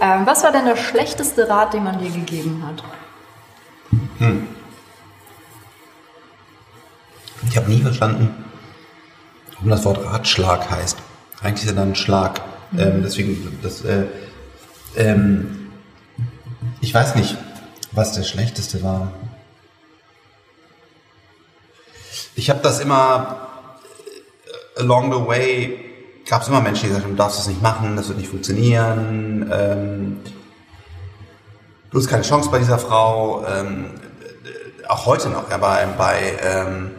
[0.00, 2.84] Ähm, was war denn der schlechteste Rat, den man dir gegeben hat?
[4.18, 4.46] Hm.
[7.48, 8.44] Ich habe nie verstanden,
[9.54, 10.98] warum das Wort Ratschlag heißt.
[11.40, 12.40] Eigentlich ist ja dann ein Schlag.
[12.72, 12.80] Mhm.
[12.80, 14.04] Ähm, deswegen, das, äh,
[14.96, 15.70] ähm,
[16.80, 17.36] ich weiß nicht,
[17.92, 19.12] was der schlechteste war.
[22.34, 23.48] Ich habe das immer
[24.76, 25.84] äh, along the way
[26.28, 28.28] gab es immer Menschen, die gesagt haben, du darfst das nicht machen, das wird nicht
[28.28, 29.50] funktionieren.
[29.50, 30.20] Ähm,
[31.90, 33.46] du hast keine Chance bei dieser Frau.
[33.46, 33.86] Ähm,
[34.86, 36.90] auch heute noch, ja, bei, bei, ähm,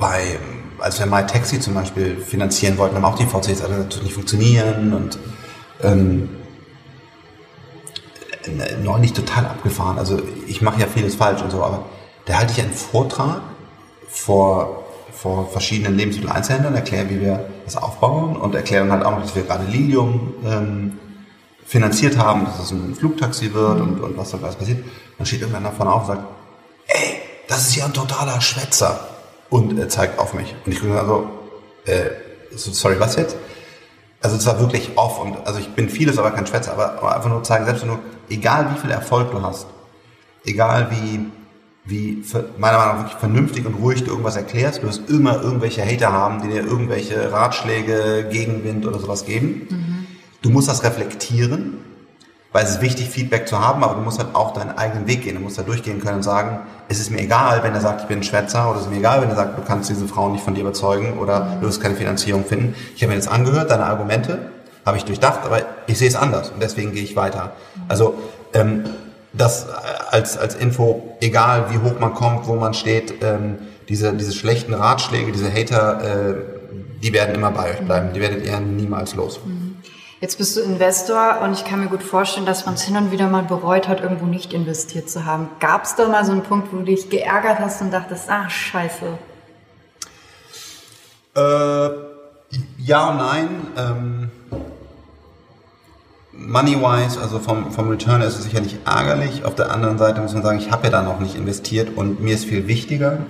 [0.00, 0.38] bei
[0.80, 4.14] als wir My Taxi zum Beispiel finanzieren wollten, haben auch die VCs alle wird nicht
[4.14, 5.18] funktionieren und
[5.82, 6.28] ähm,
[8.82, 9.98] neulich total abgefahren.
[9.98, 11.84] Also ich mache ja vieles falsch und so, aber
[12.24, 13.42] da halte ich einen Vortrag
[14.08, 19.34] vor, vor verschiedenen Lebensmitteleinzelhändlern, erkläre, wie wir das aufbauen und erkläre dann halt auch, dass
[19.34, 20.98] wir gerade Lilium ähm,
[21.66, 24.82] finanziert haben, dass es ein Flugtaxi wird und, und was da alles passiert.
[25.18, 26.24] Dann steht irgendwann davon auf und sagt,
[26.86, 29.09] ey, das ist ja ein totaler Schwätzer
[29.50, 30.54] und er zeigt auf mich.
[30.64, 31.28] Und ich bin also,
[31.84, 32.10] äh,
[32.54, 33.36] sorry, was jetzt?
[34.22, 37.16] Also es war wirklich off und also ich bin vieles, aber kein Schwätzer, aber, aber
[37.16, 39.66] einfach nur zeigen, selbst nur, egal wie viel Erfolg du hast,
[40.44, 41.26] egal wie,
[41.84, 42.22] wie
[42.58, 46.12] meiner Meinung nach wirklich vernünftig und ruhig du irgendwas erklärst, du wirst immer irgendwelche Hater
[46.12, 49.66] haben, die dir irgendwelche Ratschläge, Gegenwind oder sowas geben.
[49.70, 50.06] Mhm.
[50.42, 51.78] Du musst das reflektieren
[52.52, 55.22] weil es ist wichtig, Feedback zu haben, aber du musst halt auch deinen eigenen Weg
[55.22, 55.36] gehen.
[55.36, 58.06] Du musst da durchgehen können und sagen, es ist mir egal, wenn er sagt, ich
[58.08, 60.28] bin ein Schwätzer, oder es ist mir egal, wenn er sagt, du kannst diese Frau
[60.28, 62.74] nicht von dir überzeugen oder du wirst keine Finanzierung finden.
[62.96, 64.50] Ich habe mir jetzt angehört, deine Argumente,
[64.84, 67.52] habe ich durchdacht, aber ich sehe es anders und deswegen gehe ich weiter.
[67.88, 68.14] Also
[68.54, 68.84] ähm,
[69.32, 69.66] das
[70.10, 73.58] als, als Info, egal wie hoch man kommt, wo man steht, ähm,
[73.88, 76.34] diese, diese schlechten Ratschläge, diese Hater, äh,
[77.02, 78.12] die werden immer bei euch bleiben.
[78.14, 79.40] Die werdet ihr niemals los.
[79.44, 79.59] Mhm.
[80.20, 83.10] Jetzt bist du Investor und ich kann mir gut vorstellen, dass man es hin und
[83.10, 85.48] wieder mal bereut hat, irgendwo nicht investiert zu haben.
[85.60, 88.50] Gab es da mal so einen Punkt, wo du dich geärgert hast und dachtest, ach
[88.50, 89.06] scheiße?
[91.36, 91.90] Äh,
[92.76, 93.48] ja und nein.
[93.78, 94.30] Ähm,
[96.32, 99.46] Money-wise, also vom, vom Return ist es sicherlich ärgerlich.
[99.46, 102.20] Auf der anderen Seite muss man sagen, ich habe ja da noch nicht investiert und
[102.20, 103.20] mir ist viel wichtiger,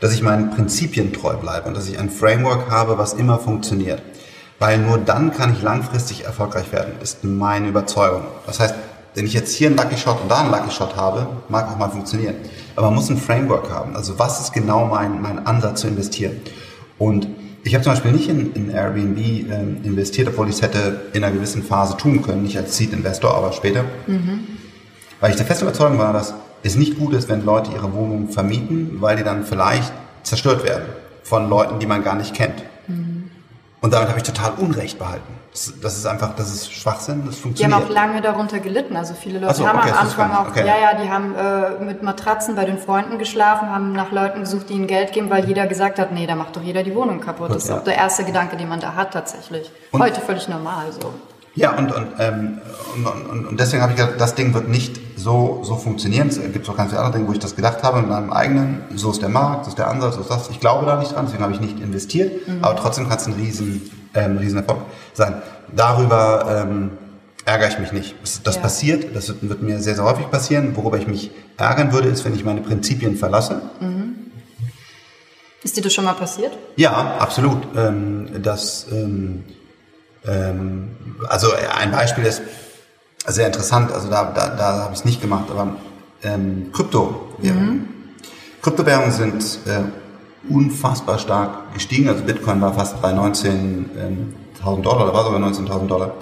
[0.00, 4.02] dass ich meinen Prinzipien treu bleibe und dass ich ein Framework habe, was immer funktioniert.
[4.58, 8.22] Weil nur dann kann ich langfristig erfolgreich werden, ist meine Überzeugung.
[8.46, 8.74] Das heißt,
[9.14, 11.76] wenn ich jetzt hier einen Lucky Shot und da einen Lucky Shot habe, mag auch
[11.76, 12.36] mal funktionieren.
[12.76, 13.94] Aber man muss ein Framework haben.
[13.94, 16.40] Also was ist genau mein, mein Ansatz zu investieren?
[16.98, 17.28] Und
[17.62, 21.24] ich habe zum Beispiel nicht in, in Airbnb ähm, investiert, obwohl ich es hätte in
[21.24, 23.84] einer gewissen Phase tun können, nicht als Seed-Investor, aber später.
[24.06, 24.46] Mhm.
[25.20, 28.30] Weil ich der festen Überzeugung war, dass es nicht gut ist, wenn Leute ihre Wohnungen
[28.30, 29.92] vermieten, weil die dann vielleicht
[30.24, 30.84] zerstört werden
[31.22, 32.63] von Leuten, die man gar nicht kennt.
[33.84, 35.34] Und damit habe ich total Unrecht behalten.
[35.52, 37.70] Das, das, ist einfach, das ist Schwachsinn, das funktioniert.
[37.70, 38.96] Die haben auch lange darunter gelitten.
[38.96, 40.66] Also viele Leute so, haben okay, am Anfang auch, okay.
[40.66, 44.70] ja, ja, die haben äh, mit Matratzen bei den Freunden geschlafen, haben nach Leuten gesucht,
[44.70, 47.20] die ihnen Geld geben, weil jeder gesagt hat, nee, da macht doch jeder die Wohnung
[47.20, 47.50] kaputt.
[47.50, 47.76] Das ist ja.
[47.76, 49.70] auch der erste Gedanke, den man da hat tatsächlich.
[49.92, 51.12] Und Heute völlig normal so.
[51.56, 52.58] Ja, und, und, ähm,
[52.96, 56.28] und, und, und deswegen habe ich gedacht, das Ding wird nicht so, so funktionieren.
[56.28, 58.82] Es gibt auch ganz viele andere Dinge, wo ich das gedacht habe, in meinem eigenen,
[58.94, 60.50] so ist der Markt, so ist der Ansatz, so ist das.
[60.50, 62.58] Ich glaube da nicht dran, deswegen habe ich nicht investiert, mhm.
[62.62, 64.80] aber trotzdem kann es ein riesen, ähm, riesen Erfolg
[65.12, 65.42] sein.
[65.74, 66.90] Darüber ähm,
[67.44, 68.16] ärgere ich mich nicht.
[68.20, 68.62] Das, das ja.
[68.62, 70.76] passiert, das wird, wird, mir sehr, sehr häufig passieren.
[70.76, 73.62] Worüber ich mich ärgern würde, ist, wenn ich meine Prinzipien verlasse.
[73.80, 74.16] Mhm.
[75.62, 76.52] Ist dir das schon mal passiert?
[76.76, 77.62] Ja, absolut.
[77.76, 78.86] Ähm, das...
[78.90, 79.44] Ähm,
[80.26, 80.96] ähm,
[81.28, 82.42] also ein Beispiel ist
[83.26, 85.76] sehr interessant, also da, da, da habe ich es nicht gemacht, aber
[86.22, 87.72] ähm, Kryptowährungen.
[87.72, 87.88] Mhm.
[88.62, 95.24] Kryptowährungen sind äh, unfassbar stark gestiegen, also Bitcoin war fast bei 19.000 Dollar, oder war
[95.24, 96.14] sogar 19.000 Dollar.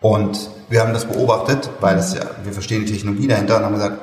[0.00, 3.74] Und wir haben das beobachtet, weil das ja, wir verstehen die Technologie dahinter und haben
[3.74, 4.00] gesagt,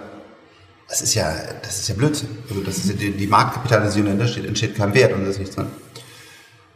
[0.88, 2.30] das ist ja, das ist ja Blödsinn.
[2.50, 5.40] Also das ist ja die, die Marktkapitalisierung dahinter steht, entsteht kein Wert und da ist
[5.40, 5.68] nichts drin.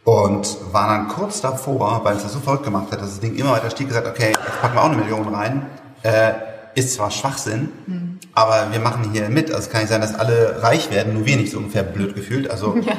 [0.03, 3.35] Und war dann kurz davor, weil es das so verrückt gemacht hat, dass das Ding
[3.35, 5.65] immer weiter stieg, gesagt, okay, jetzt packen wir auch eine Million rein.
[6.03, 6.33] Äh,
[6.75, 8.19] ist zwar Schwachsinn, mhm.
[8.33, 9.49] aber wir machen hier mit.
[9.49, 12.15] Also es kann nicht sein, dass alle reich werden, nur wir nicht so ungefähr blöd
[12.15, 12.49] gefühlt.
[12.49, 12.93] Also ja.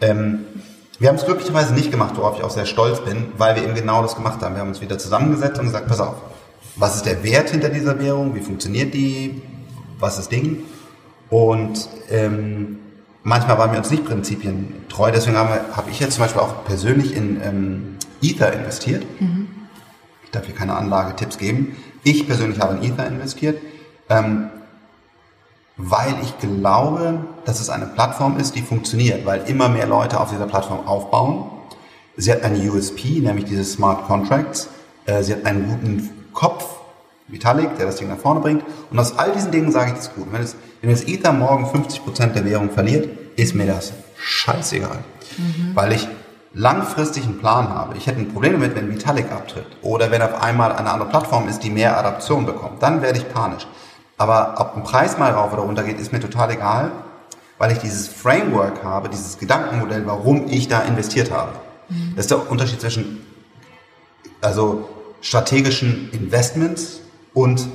[0.00, 0.44] ähm,
[0.98, 3.74] wir haben es glücklicherweise nicht gemacht, worauf ich auch sehr stolz bin, weil wir eben
[3.74, 4.54] genau das gemacht haben.
[4.54, 6.14] Wir haben uns wieder zusammengesetzt und gesagt, pass auf,
[6.76, 9.42] was ist der Wert hinter dieser Währung, wie funktioniert die,
[9.98, 10.62] was ist Ding?
[11.28, 12.78] Und ähm,
[13.26, 16.64] manchmal waren wir uns nicht Prinzipien treu, deswegen habe hab ich jetzt zum Beispiel auch
[16.64, 19.04] persönlich in ähm, Ether investiert.
[19.20, 19.48] Mhm.
[20.24, 21.76] Ich darf hier keine Anlagetipps geben.
[22.04, 23.60] Ich persönlich habe in Ether investiert.
[24.08, 24.50] Ähm,
[25.76, 30.30] weil ich glaube, dass es eine Plattform ist, die funktioniert, weil immer mehr Leute auf
[30.30, 31.50] dieser Plattform aufbauen.
[32.16, 34.68] Sie hat eine USP, nämlich diese Smart Contracts.
[35.04, 36.64] Äh, sie hat einen guten Kopf,
[37.28, 38.62] Vitalik, der das Ding nach vorne bringt.
[38.90, 40.28] Und aus all diesen Dingen sage ich das gut.
[40.30, 44.98] Wenn es, wenn es Ether morgen 50% der Währung verliert, ist mir das scheißegal.
[45.36, 45.72] Mhm.
[45.74, 46.06] Weil ich
[46.54, 47.96] langfristig einen Plan habe.
[47.96, 51.48] Ich hätte ein Problem damit, wenn Vitalik abtritt oder wenn auf einmal eine andere Plattform
[51.48, 52.82] ist, die mehr Adaption bekommt.
[52.82, 53.66] Dann werde ich panisch.
[54.16, 56.92] Aber ob ein Preis mal rauf oder runter geht, ist mir total egal,
[57.58, 61.52] weil ich dieses Framework habe, dieses Gedankenmodell, warum ich da investiert habe.
[61.88, 62.12] Mhm.
[62.14, 63.26] Das ist der Unterschied zwischen
[64.40, 64.88] also
[65.20, 67.00] strategischen Investments
[67.34, 67.66] und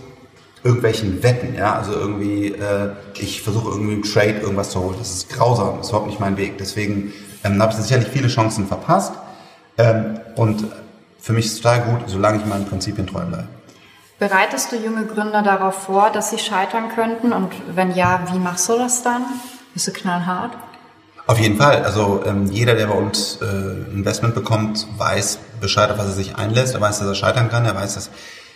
[0.63, 4.95] irgendwelchen Wetten, ja, also irgendwie, äh, ich versuche irgendwie im Trade irgendwas zu holen.
[4.99, 6.57] Das ist grausam, das ist überhaupt nicht mein Weg.
[6.59, 9.13] Deswegen ähm, habe ich sicherlich viele Chancen verpasst.
[9.77, 10.65] Ähm, und
[11.19, 13.47] für mich ist es total gut, solange ich meinen Prinzipien treu bleibe.
[14.19, 17.33] Bereitest du junge Gründer darauf vor, dass sie scheitern könnten?
[17.33, 19.23] Und wenn ja, wie machst du das dann?
[19.73, 20.51] Bist du knallhart?
[21.25, 21.83] Auf jeden Fall.
[21.83, 23.45] Also ähm, jeder, der bei uns äh,
[23.93, 26.75] Investment bekommt, weiß Bescheid, auf was er sich einlässt.
[26.75, 27.65] Er weiß, dass er scheitern kann.
[27.65, 28.11] Er weiß, dass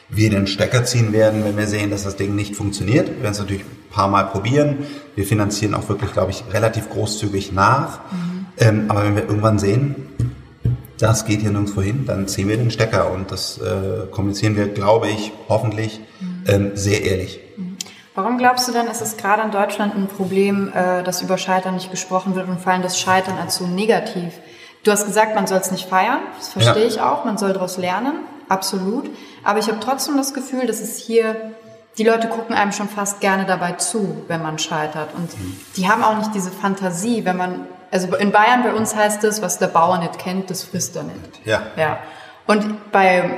[0.09, 3.07] wir den Stecker ziehen werden, wenn wir sehen, dass das Ding nicht funktioniert.
[3.07, 4.85] Wir werden es natürlich ein paar Mal probieren.
[5.15, 7.99] Wir finanzieren auch wirklich, glaube ich, relativ großzügig nach.
[8.11, 8.45] Mhm.
[8.57, 9.95] Ähm, aber wenn wir irgendwann sehen,
[10.97, 14.67] das geht hier nirgendwo hin, dann ziehen wir den Stecker und das äh, kommunizieren wir,
[14.67, 16.43] glaube ich, hoffentlich mhm.
[16.47, 17.39] ähm, sehr ehrlich.
[17.57, 17.77] Mhm.
[18.13, 21.75] Warum glaubst du denn, ist es gerade in Deutschland ein Problem, äh, dass über Scheitern
[21.75, 24.33] nicht gesprochen wird und vor allem das Scheitern als so negativ?
[24.83, 26.87] Du hast gesagt, man soll es nicht feiern, das verstehe ja.
[26.87, 29.09] ich auch, man soll daraus lernen, absolut.
[29.43, 31.53] Aber ich habe trotzdem das Gefühl, dass es hier,
[31.97, 35.09] die Leute gucken einem schon fast gerne dabei zu, wenn man scheitert.
[35.15, 35.59] Und mhm.
[35.77, 39.41] die haben auch nicht diese Fantasie, wenn man also in Bayern bei uns heißt es,
[39.41, 41.45] was der Bauer nicht kennt, das frisst er nicht.
[41.45, 41.61] Ja.
[41.77, 41.99] ja.
[42.45, 43.35] Und beim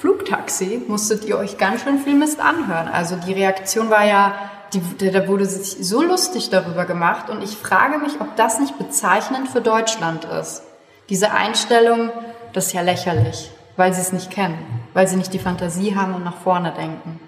[0.00, 2.88] Flugtaxi musstet ihr euch ganz schön viel Mist anhören.
[2.88, 4.34] Also die Reaktion war ja,
[4.72, 8.78] die, da wurde sich so lustig darüber gemacht und ich frage mich, ob das nicht
[8.78, 10.62] bezeichnend für Deutschland ist.
[11.08, 12.10] Diese Einstellung,
[12.52, 14.58] das ist ja lächerlich, weil sie es nicht kennen,
[14.92, 17.20] weil sie nicht die Fantasie haben und nach vorne denken.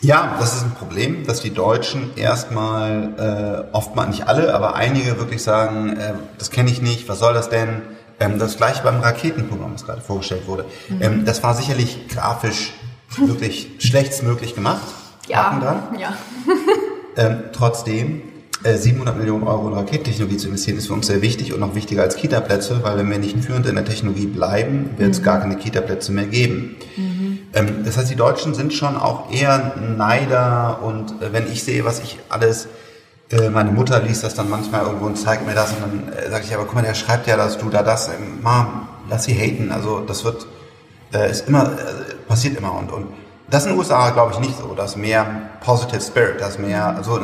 [0.00, 5.18] Ja, das ist ein Problem, dass die Deutschen erstmal, äh, oftmals nicht alle, aber einige
[5.18, 7.82] wirklich sagen, äh, das kenne ich nicht, was soll das denn?
[8.18, 10.64] Ähm, das gleiche beim Raketenprogramm, was gerade vorgestellt wurde.
[10.88, 11.02] Mhm.
[11.02, 12.72] Ähm, das war sicherlich grafisch
[13.18, 14.86] wirklich schlechtstmöglich gemacht.
[15.28, 16.14] Ja, ja.
[17.16, 18.22] ähm, trotzdem,
[18.62, 22.02] 700 Millionen Euro in Raketentechnologie zu investieren, ist für uns sehr wichtig und noch wichtiger
[22.02, 25.24] als Kita-Plätze, weil wenn wir nicht führend in der Technologie bleiben, wird es mhm.
[25.24, 26.76] gar keine Kita-Plätze mehr geben.
[26.96, 27.38] Mhm.
[27.54, 31.84] Ähm, das heißt, die Deutschen sind schon auch eher Neider und äh, wenn ich sehe,
[31.84, 32.68] was ich alles,
[33.30, 36.30] äh, meine Mutter liest das dann manchmal irgendwo und zeigt mir das und dann äh,
[36.30, 39.24] sage ich, aber guck mal, der schreibt ja, dass du da das, ähm, Mom, lass
[39.24, 40.46] sie haten, also das wird,
[41.14, 43.06] äh, ist immer, äh, passiert immer und, und
[43.50, 45.26] das in den USA glaube ich nicht so, das ist mehr
[45.64, 47.20] Positive Spirit, das ist mehr, also,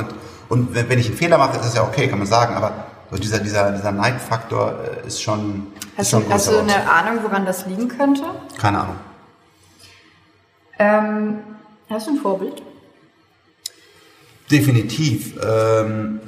[0.48, 3.16] und, wenn ich einen Fehler mache, ist das ja okay, kann man sagen, aber so
[3.16, 5.68] dieser, dieser, dieser Neidfaktor äh, ist schon.
[5.96, 8.22] Hast, ist schon du, hast du eine Ahnung, woran das liegen könnte?
[8.58, 8.96] Keine Ahnung.
[10.78, 11.38] Ähm,
[11.88, 12.62] hast du ein Vorbild?
[14.50, 15.34] Definitiv.
[15.42, 16.20] Ähm,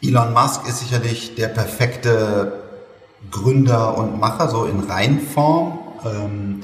[0.00, 2.64] Elon Musk ist sicherlich der perfekte
[3.30, 5.78] Gründer und Macher, so in Reinform.
[6.04, 6.62] Ähm,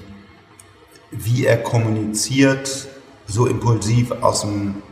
[1.16, 2.88] wie er kommuniziert,
[3.26, 4.82] so impulsiv aus dem,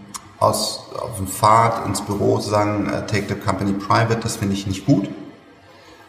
[0.42, 4.54] aus, auf dem Pfad ins Büro zu sagen, uh, take the company private, das finde
[4.54, 5.08] ich nicht gut.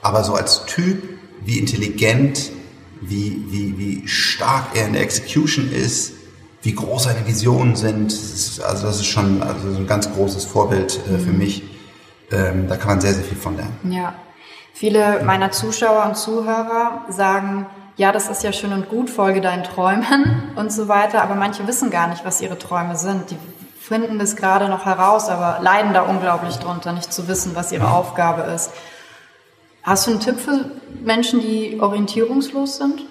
[0.01, 1.03] Aber so als Typ,
[1.45, 2.51] wie intelligent
[3.09, 6.13] wie, wie, wie stark er in der Execution ist,
[6.61, 8.11] wie groß seine Visionen sind.
[8.11, 11.37] Das ist, also das ist schon also ein ganz großes Vorbild äh, für mhm.
[11.37, 11.63] mich.
[12.31, 13.77] Ähm, da kann man sehr, sehr viel von lernen.
[13.89, 14.15] Ja.
[14.73, 19.63] Viele meiner Zuschauer und Zuhörer sagen, ja, das ist ja schön und gut, folge deinen
[19.63, 23.29] Träumen und so weiter, aber manche wissen gar nicht, was ihre Träume sind.
[23.29, 23.37] Die
[23.83, 27.91] finden das gerade noch heraus, aber leiden da unglaublich drunter, nicht zu wissen, was ihre
[27.91, 28.71] Aufgabe ist.
[29.83, 30.71] Hast du einen Tipp für
[31.03, 33.01] Menschen, die orientierungslos sind?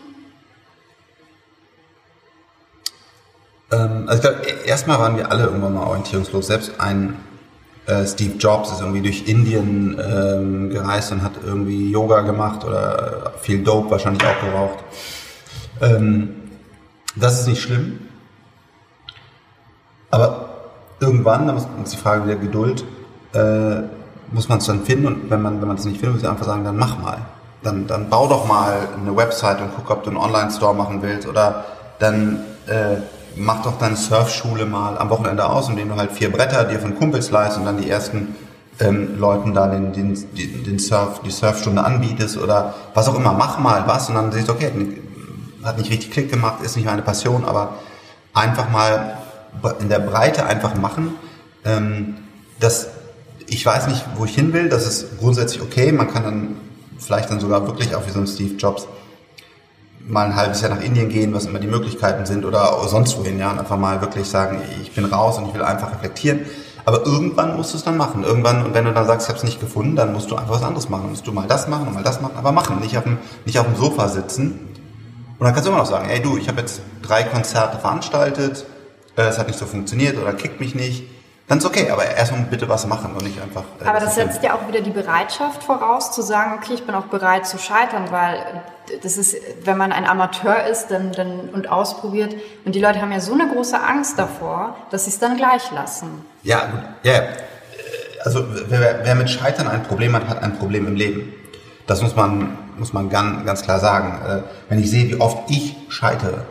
[3.70, 6.46] Ähm, also ich glaube, erstmal waren wir alle irgendwann mal orientierungslos.
[6.46, 7.18] Selbst ein
[7.85, 13.35] äh, Steve Jobs ist irgendwie durch Indien ähm, gereist und hat irgendwie Yoga gemacht oder
[13.42, 14.78] viel Dope wahrscheinlich auch geraucht.
[15.82, 16.35] Ähm,
[17.14, 18.08] das ist nicht schlimm.
[20.11, 20.52] Aber
[21.03, 22.85] irgendwann, da ist die Frage der Geduld,
[23.35, 23.83] äh,
[24.31, 26.47] muss man es dann finden und wenn man wenn es nicht findet, muss ich einfach
[26.47, 27.19] sagen, dann mach mal.
[27.62, 31.29] Dann, dann bau doch mal eine Website und guck, ob du einen Online-Store machen willst
[31.29, 31.65] oder
[31.99, 32.97] dann äh,
[33.37, 36.97] mach doch deine Surfschule mal am Wochenende aus, indem du halt vier Bretter dir von
[36.97, 38.35] Kumpels leist und dann die ersten
[38.81, 43.33] ähm, Leuten da den, den, den Surf, die Surfstunde anbietest oder was auch immer.
[43.33, 44.73] Mach mal was und dann siehst du, okay,
[45.62, 47.75] hat nicht richtig Klick gemacht, ist nicht meine Passion, aber
[48.35, 49.19] einfach mal
[49.81, 51.15] in der Breite einfach machen.
[51.65, 52.17] Ähm,
[52.61, 52.88] das,
[53.47, 55.93] ich weiß nicht, wo ich hin will, das ist grundsätzlich okay.
[55.93, 56.57] Man kann dann
[56.99, 58.87] vielleicht dann sogar wirklich auch wie so ein Steve Jobs
[60.07, 63.38] mal ein halbes Jahr nach Indien gehen, was immer die Möglichkeiten sind oder sonst wohin,
[63.38, 66.41] ja, und einfach mal wirklich sagen, ich bin raus und ich will einfach reflektieren.
[66.85, 68.25] Aber irgendwann musst du es dann machen.
[68.25, 70.55] Irgendwann, und wenn du dann sagst, ich habe es nicht gefunden, dann musst du einfach
[70.55, 71.03] was anderes machen.
[71.03, 72.81] Dann musst du mal das machen und mal das machen, aber machen.
[72.81, 74.69] Nicht auf dem, nicht auf dem Sofa sitzen.
[75.38, 78.67] Und dann kannst du immer noch sagen, ey du, ich habe jetzt drei Konzerte veranstaltet,
[79.16, 81.05] es hat nicht so funktioniert oder kickt mich nicht
[81.53, 83.64] dann ist okay, aber erstmal bitte was machen und nicht einfach.
[83.79, 86.94] Äh, aber das setzt ja auch wieder die Bereitschaft voraus, zu sagen, okay, ich bin
[86.94, 88.38] auch bereit zu scheitern, weil
[89.03, 93.12] das ist, wenn man ein Amateur ist dann, dann, und ausprobiert, und die Leute haben
[93.12, 96.25] ja so eine große Angst davor, dass sie es dann gleich lassen.
[96.42, 96.68] Ja,
[97.03, 97.22] ja.
[98.25, 101.35] Also wer, wer mit Scheitern ein Problem hat, hat ein Problem im Leben.
[101.87, 104.20] Das muss man, muss man ganz, ganz klar sagen.
[104.27, 106.46] Äh, wenn ich sehe, wie oft ich scheitere,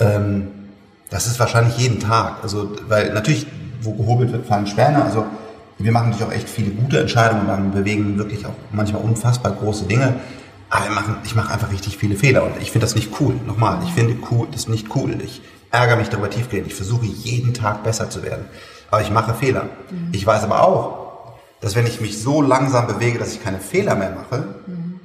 [0.00, 0.61] ähm,
[1.12, 2.38] das ist wahrscheinlich jeden Tag.
[2.42, 3.46] Also, weil natürlich
[3.82, 5.04] wo gehobelt wird, fallen Späne.
[5.04, 5.26] Also
[5.78, 9.84] wir machen natürlich auch echt viele gute Entscheidungen und bewegen wirklich auch manchmal unfassbar große
[9.84, 10.14] Dinge.
[10.70, 13.34] Aber machen, ich mache einfach richtig viele Fehler und ich finde das nicht cool.
[13.46, 15.18] Nochmal, ich finde cool, das nicht cool.
[15.22, 16.66] Ich ärgere mich darüber tiefgehend.
[16.66, 18.46] Ich versuche jeden Tag besser zu werden.
[18.90, 19.64] Aber ich mache Fehler.
[19.90, 20.08] Mhm.
[20.12, 23.94] Ich weiß aber auch, dass wenn ich mich so langsam bewege, dass ich keine Fehler
[23.94, 25.00] mehr mache, mhm.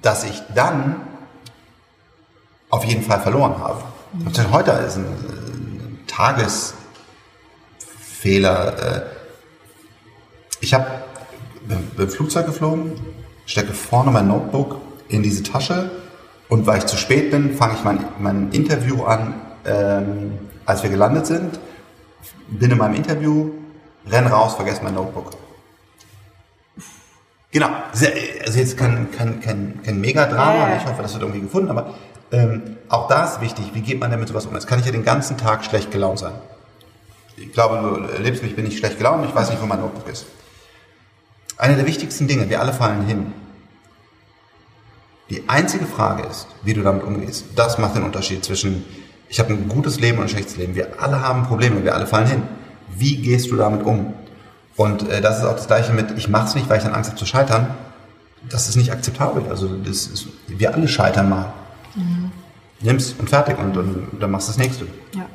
[0.00, 0.96] dass ich dann
[2.70, 3.82] auf jeden Fall verloren habe.
[4.12, 4.52] Mhm.
[4.52, 6.74] Heute ist ein, ein Tages,
[7.78, 8.96] Fehler.
[8.96, 9.02] Äh,
[10.60, 10.86] ich habe
[11.96, 12.92] beim Flugzeug geflogen,
[13.46, 15.90] stecke vorne mein Notebook in diese Tasche
[16.48, 20.90] und weil ich zu spät bin, fange ich mein, mein Interview an, ähm, als wir
[20.90, 21.58] gelandet sind,
[22.48, 23.52] bin in meinem Interview,
[24.06, 25.30] renn raus, vergesse mein Notebook.
[27.50, 31.94] Genau, also jetzt kein, kein, kein, kein Megadrama, ich hoffe, das wird irgendwie gefunden, aber
[32.32, 34.54] ähm, auch da ist wichtig, wie geht man damit sowas um?
[34.54, 36.34] Jetzt kann ich ja den ganzen Tag schlecht gelaunt sein
[37.36, 40.08] ich glaube, du erlebst mich, bin ich schlecht gelaunt, ich weiß nicht, wo mein Notebook
[40.08, 40.26] ist.
[41.56, 43.32] Eine der wichtigsten Dinge, wir alle fallen hin.
[45.30, 47.46] Die einzige Frage ist, wie du damit umgehst.
[47.56, 48.84] Das macht den Unterschied zwischen,
[49.28, 50.74] ich habe ein gutes Leben und ein schlechtes Leben.
[50.74, 52.42] Wir alle haben Probleme, wir alle fallen hin.
[52.94, 54.12] Wie gehst du damit um?
[54.76, 56.94] Und äh, das ist auch das Gleiche mit, ich mache es nicht, weil ich dann
[56.94, 57.74] Angst habe zu scheitern.
[58.48, 59.44] Das ist nicht akzeptabel.
[59.48, 61.52] Also das ist, wir alle scheitern mal.
[61.94, 62.32] Mhm.
[62.80, 64.86] Nimm's und fertig und, und dann machst du das nächste.
[65.14, 65.26] Ja.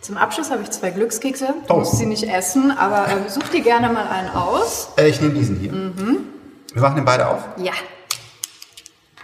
[0.00, 1.54] Zum Abschluss habe ich zwei Glückskekse.
[1.66, 1.78] Du oh.
[1.78, 4.90] musst sie nicht essen, aber äh, such dir gerne mal einen aus.
[4.96, 5.72] Äh, ich nehme diesen hier.
[5.72, 6.18] Mhm.
[6.72, 7.42] Wir machen den beide auf?
[7.56, 7.72] Ja.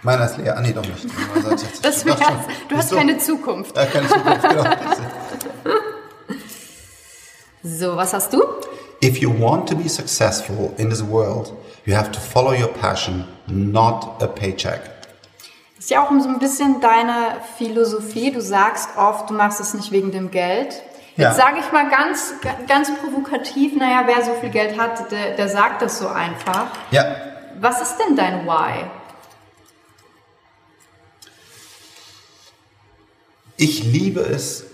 [0.01, 0.57] Meiner ist leer.
[0.57, 1.05] Ah, nee, doch nicht.
[1.83, 2.19] das wär's.
[2.67, 3.77] Du hast keine Zukunft.
[3.77, 4.63] Äh, keine Zukunft, genau.
[7.63, 8.41] so, was hast du?
[9.03, 11.53] If you want to be successful in this world,
[11.85, 14.90] you have to follow your passion, not a paycheck.
[15.81, 18.31] Das ist ja auch so ein bisschen deine Philosophie.
[18.31, 20.79] Du sagst oft, du machst es nicht wegen dem Geld.
[21.15, 21.29] Ja.
[21.29, 22.35] Jetzt sage ich mal ganz,
[22.67, 26.67] ganz provokativ, naja, wer so viel Geld hat, der, der sagt das so einfach.
[26.91, 27.15] Ja.
[27.59, 28.85] Was ist denn dein Why?
[33.57, 34.65] Ich liebe es,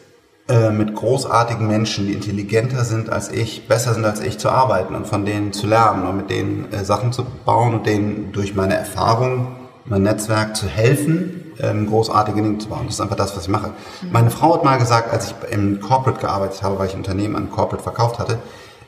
[0.50, 4.94] äh, mit großartigen Menschen, die intelligenter sind als ich, besser sind als ich, zu arbeiten
[4.94, 8.56] und von denen zu lernen und mit denen äh, Sachen zu bauen und denen durch
[8.56, 9.57] meine Erfahrung
[9.88, 12.84] mein Netzwerk zu helfen, ähm, großartige Dinge zu bauen.
[12.86, 13.68] Das ist einfach das, was ich mache.
[13.68, 14.12] Mhm.
[14.12, 17.36] Meine Frau hat mal gesagt, als ich im Corporate gearbeitet habe, weil ich ein Unternehmen
[17.36, 18.38] an Corporate verkauft hatte,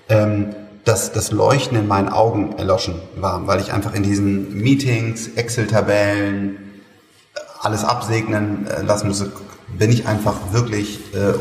[0.10, 5.30] ähm, dass das Leuchten in meinen Augen erloschen war, weil ich einfach in diesen Meetings,
[5.36, 6.58] Excel-Tabellen,
[7.62, 9.32] alles absegnen äh, lassen musste,
[9.78, 11.34] bin ich einfach wirklich, äh,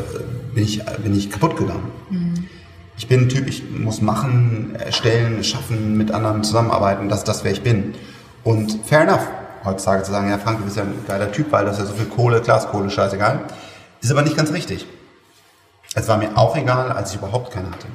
[0.53, 1.91] bin ich, bin ich kaputt gegangen.
[2.09, 2.45] Mhm.
[2.97, 7.43] Ich bin ein Typ, ich muss machen, erstellen, schaffen, mit anderen zusammenarbeiten, das ist das,
[7.45, 7.95] wer ich bin.
[8.43, 9.25] Und fair enough
[9.65, 11.85] heutzutage zu sagen, ja Frank, du bist ja ein geiler Typ, weil das ist ja
[11.87, 13.41] so viel Kohle, Glaskohle, scheißegal.
[14.01, 14.85] Ist aber nicht ganz richtig.
[15.95, 17.87] Es war mir auch egal, als ich überhaupt keine hatte.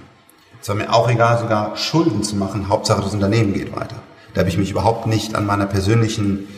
[0.61, 2.69] Es war mir auch egal, sogar Schulden zu machen.
[2.69, 3.97] Hauptsache, das Unternehmen geht weiter.
[4.33, 6.49] Da habe ich mich überhaupt nicht an meiner persönlichen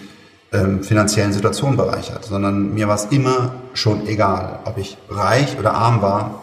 [0.53, 5.75] ähm, finanziellen Situation bereichert, sondern mir war es immer schon egal, ob ich reich oder
[5.75, 6.43] arm war.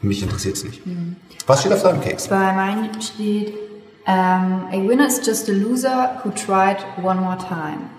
[0.00, 0.86] Mich interessiert es nicht.
[0.86, 1.16] Mhm.
[1.46, 2.28] Was steht auf deinem Keks?
[2.28, 3.54] Bei meinem steht
[4.06, 7.90] um, A winner is just a loser who tried one more time.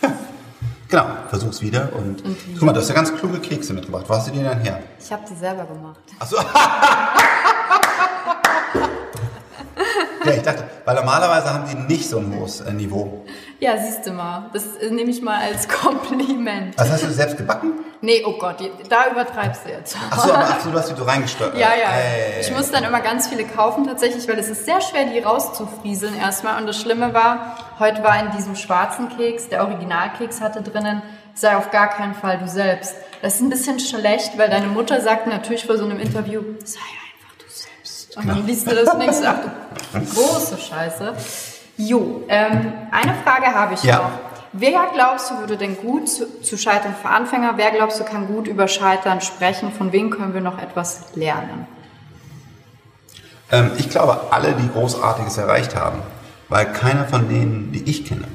[0.88, 4.04] genau, versuch's wieder und, und guck mal, du hast ja ganz kluge Kekse mitgebracht.
[4.08, 4.80] Wo hast du die denn her?
[4.98, 6.00] Ich habe die selber gemacht.
[6.18, 6.36] Achso.
[10.24, 13.24] Ja, ich dachte, weil normalerweise haben die nicht so ein hohes äh, Niveau.
[13.60, 14.50] Ja, siehst du mal.
[14.52, 16.76] Das äh, nehme ich mal als Kompliment.
[16.76, 17.74] Was hast du selbst gebacken?
[18.00, 18.56] Nee, oh Gott,
[18.88, 19.96] da übertreibst du jetzt.
[20.10, 21.56] Achso, aber ach so, du hast die so reingesteuert.
[21.56, 21.90] Ja, ja.
[21.90, 22.40] Hey.
[22.40, 26.18] Ich muss dann immer ganz viele kaufen tatsächlich, weil es ist sehr schwer, die rauszufrieseln
[26.18, 26.60] erstmal.
[26.60, 31.02] Und das Schlimme war, heute war in diesem schwarzen Keks, der Originalkeks hatte drinnen,
[31.34, 32.96] sei auf gar keinen Fall du selbst.
[33.22, 36.80] Das ist ein bisschen schlecht, weil deine Mutter sagt natürlich vor so einem Interview, sei
[38.16, 39.36] und dann liest du das und denkst, ach
[39.92, 41.14] du große Scheiße.
[41.76, 43.98] Jo, ähm, eine Frage habe ich ja.
[43.98, 44.10] noch.
[44.52, 48.26] Wer glaubst du würde denn gut zu, zu, Scheitern für Anfänger, wer glaubst du kann
[48.26, 49.70] gut über Scheitern sprechen?
[49.70, 51.66] Von wem können wir noch etwas lernen?
[53.52, 56.00] Ähm, ich glaube, alle, die Großartiges erreicht haben,
[56.48, 58.26] weil keiner von denen, die ich kenne,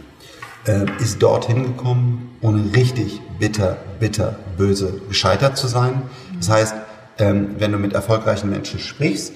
[0.66, 6.04] äh, ist dorthin gekommen, ohne richtig bitter, bitter, böse gescheitert zu sein.
[6.38, 6.76] Das heißt,
[7.20, 9.34] ähm, wenn du mit erfolgreichen Menschen sprichst,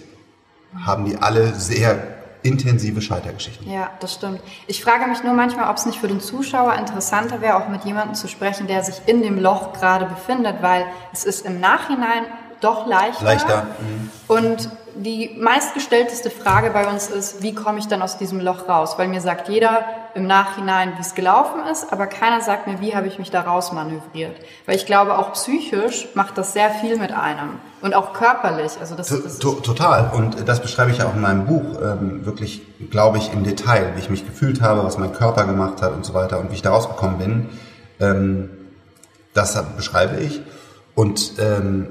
[0.85, 3.69] haben die alle sehr intensive Scheitergeschichten.
[3.69, 4.41] Ja, das stimmt.
[4.67, 7.83] Ich frage mich nur manchmal, ob es nicht für den Zuschauer interessanter wäre, auch mit
[7.83, 12.23] jemandem zu sprechen, der sich in dem Loch gerade befindet, weil es ist im Nachhinein
[12.61, 13.23] doch leichter.
[13.23, 13.63] Leichter.
[13.79, 14.09] Mhm.
[14.27, 18.95] Und die meistgestellteste Frage bei uns ist, wie komme ich dann aus diesem Loch raus?
[18.97, 22.95] Weil mir sagt jeder im Nachhinein, wie es gelaufen ist, aber keiner sagt mir, wie
[22.95, 24.35] habe ich mich da raus manövriert.
[24.65, 27.59] Weil ich glaube, auch psychisch macht das sehr viel mit einem.
[27.81, 28.73] Und auch körperlich.
[28.79, 30.11] Also das, das Total.
[30.13, 33.93] Und das beschreibe ich ja auch in meinem Buch, ähm, wirklich, glaube ich, im Detail,
[33.95, 36.55] wie ich mich gefühlt habe, was mein Körper gemacht hat und so weiter und wie
[36.55, 37.49] ich da rausgekommen bin.
[38.01, 38.49] Ähm,
[39.33, 40.41] das beschreibe ich.
[40.95, 41.87] Und ähm,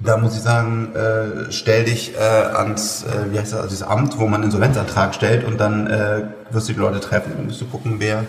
[0.00, 3.86] da muss ich sagen, äh, stell dich äh, ans, äh, wie heißt das, also dieses
[3.86, 7.46] Amt, wo man einen Insolvenzantrag stellt und dann äh, wirst du die Leute treffen und
[7.46, 8.24] musst du gucken, wer,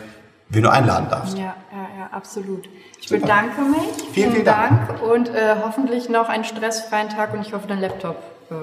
[0.50, 1.38] wen du einladen darfst.
[1.38, 2.68] Ja, ja, ja, absolut.
[3.00, 3.22] Ich Super.
[3.22, 3.80] bedanke mich.
[3.82, 4.88] Vielen, vielen, vielen Dank.
[4.88, 5.04] Dank.
[5.04, 8.18] Und äh, hoffentlich noch einen stressfreien Tag und ich hoffe, dein Laptop.
[8.50, 8.56] Äh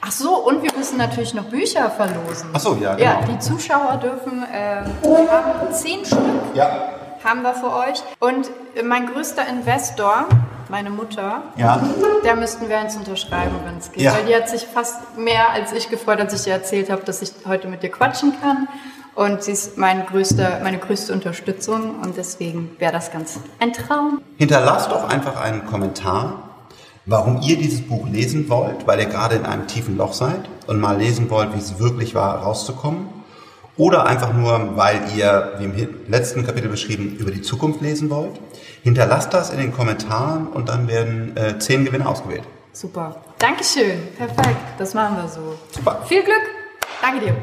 [0.00, 2.50] Ach so, und wir müssen natürlich noch Bücher verlosen.
[2.52, 3.10] Ach so, ja, genau.
[3.10, 6.20] Ja, die Zuschauer dürfen, äh, haben zehn Stück.
[6.54, 6.90] Ja.
[7.24, 8.02] Haben wir für euch.
[8.20, 8.50] Und
[8.84, 10.28] mein größter Investor,
[10.68, 11.82] meine Mutter, ja.
[12.24, 14.02] der müssten wir eins unterschreiben, wenn es geht.
[14.02, 14.14] Ja.
[14.14, 17.22] Weil die hat sich fast mehr als ich gefreut, als ich ihr erzählt habe, dass
[17.22, 18.68] ich heute mit dir quatschen kann.
[19.14, 24.20] Und sie ist mein größter, meine größte Unterstützung und deswegen wäre das ganz ein Traum.
[24.36, 26.50] Hinterlasst doch einfach einen Kommentar,
[27.06, 30.80] warum ihr dieses Buch lesen wollt, weil ihr gerade in einem tiefen Loch seid und
[30.80, 33.08] mal lesen wollt, wie es wirklich war, rauszukommen.
[33.78, 38.32] Oder einfach nur, weil ihr, wie im letzten Kapitel beschrieben, über die Zukunft lesen wollt.
[38.86, 42.44] Hinterlasst das in den Kommentaren und dann werden äh, zehn Gewinner ausgewählt.
[42.72, 43.16] Super.
[43.36, 44.00] Dankeschön.
[44.16, 44.60] Perfekt.
[44.78, 45.58] Das machen wir so.
[45.72, 46.04] Super.
[46.06, 46.42] Viel Glück.
[47.02, 47.34] Danke dir.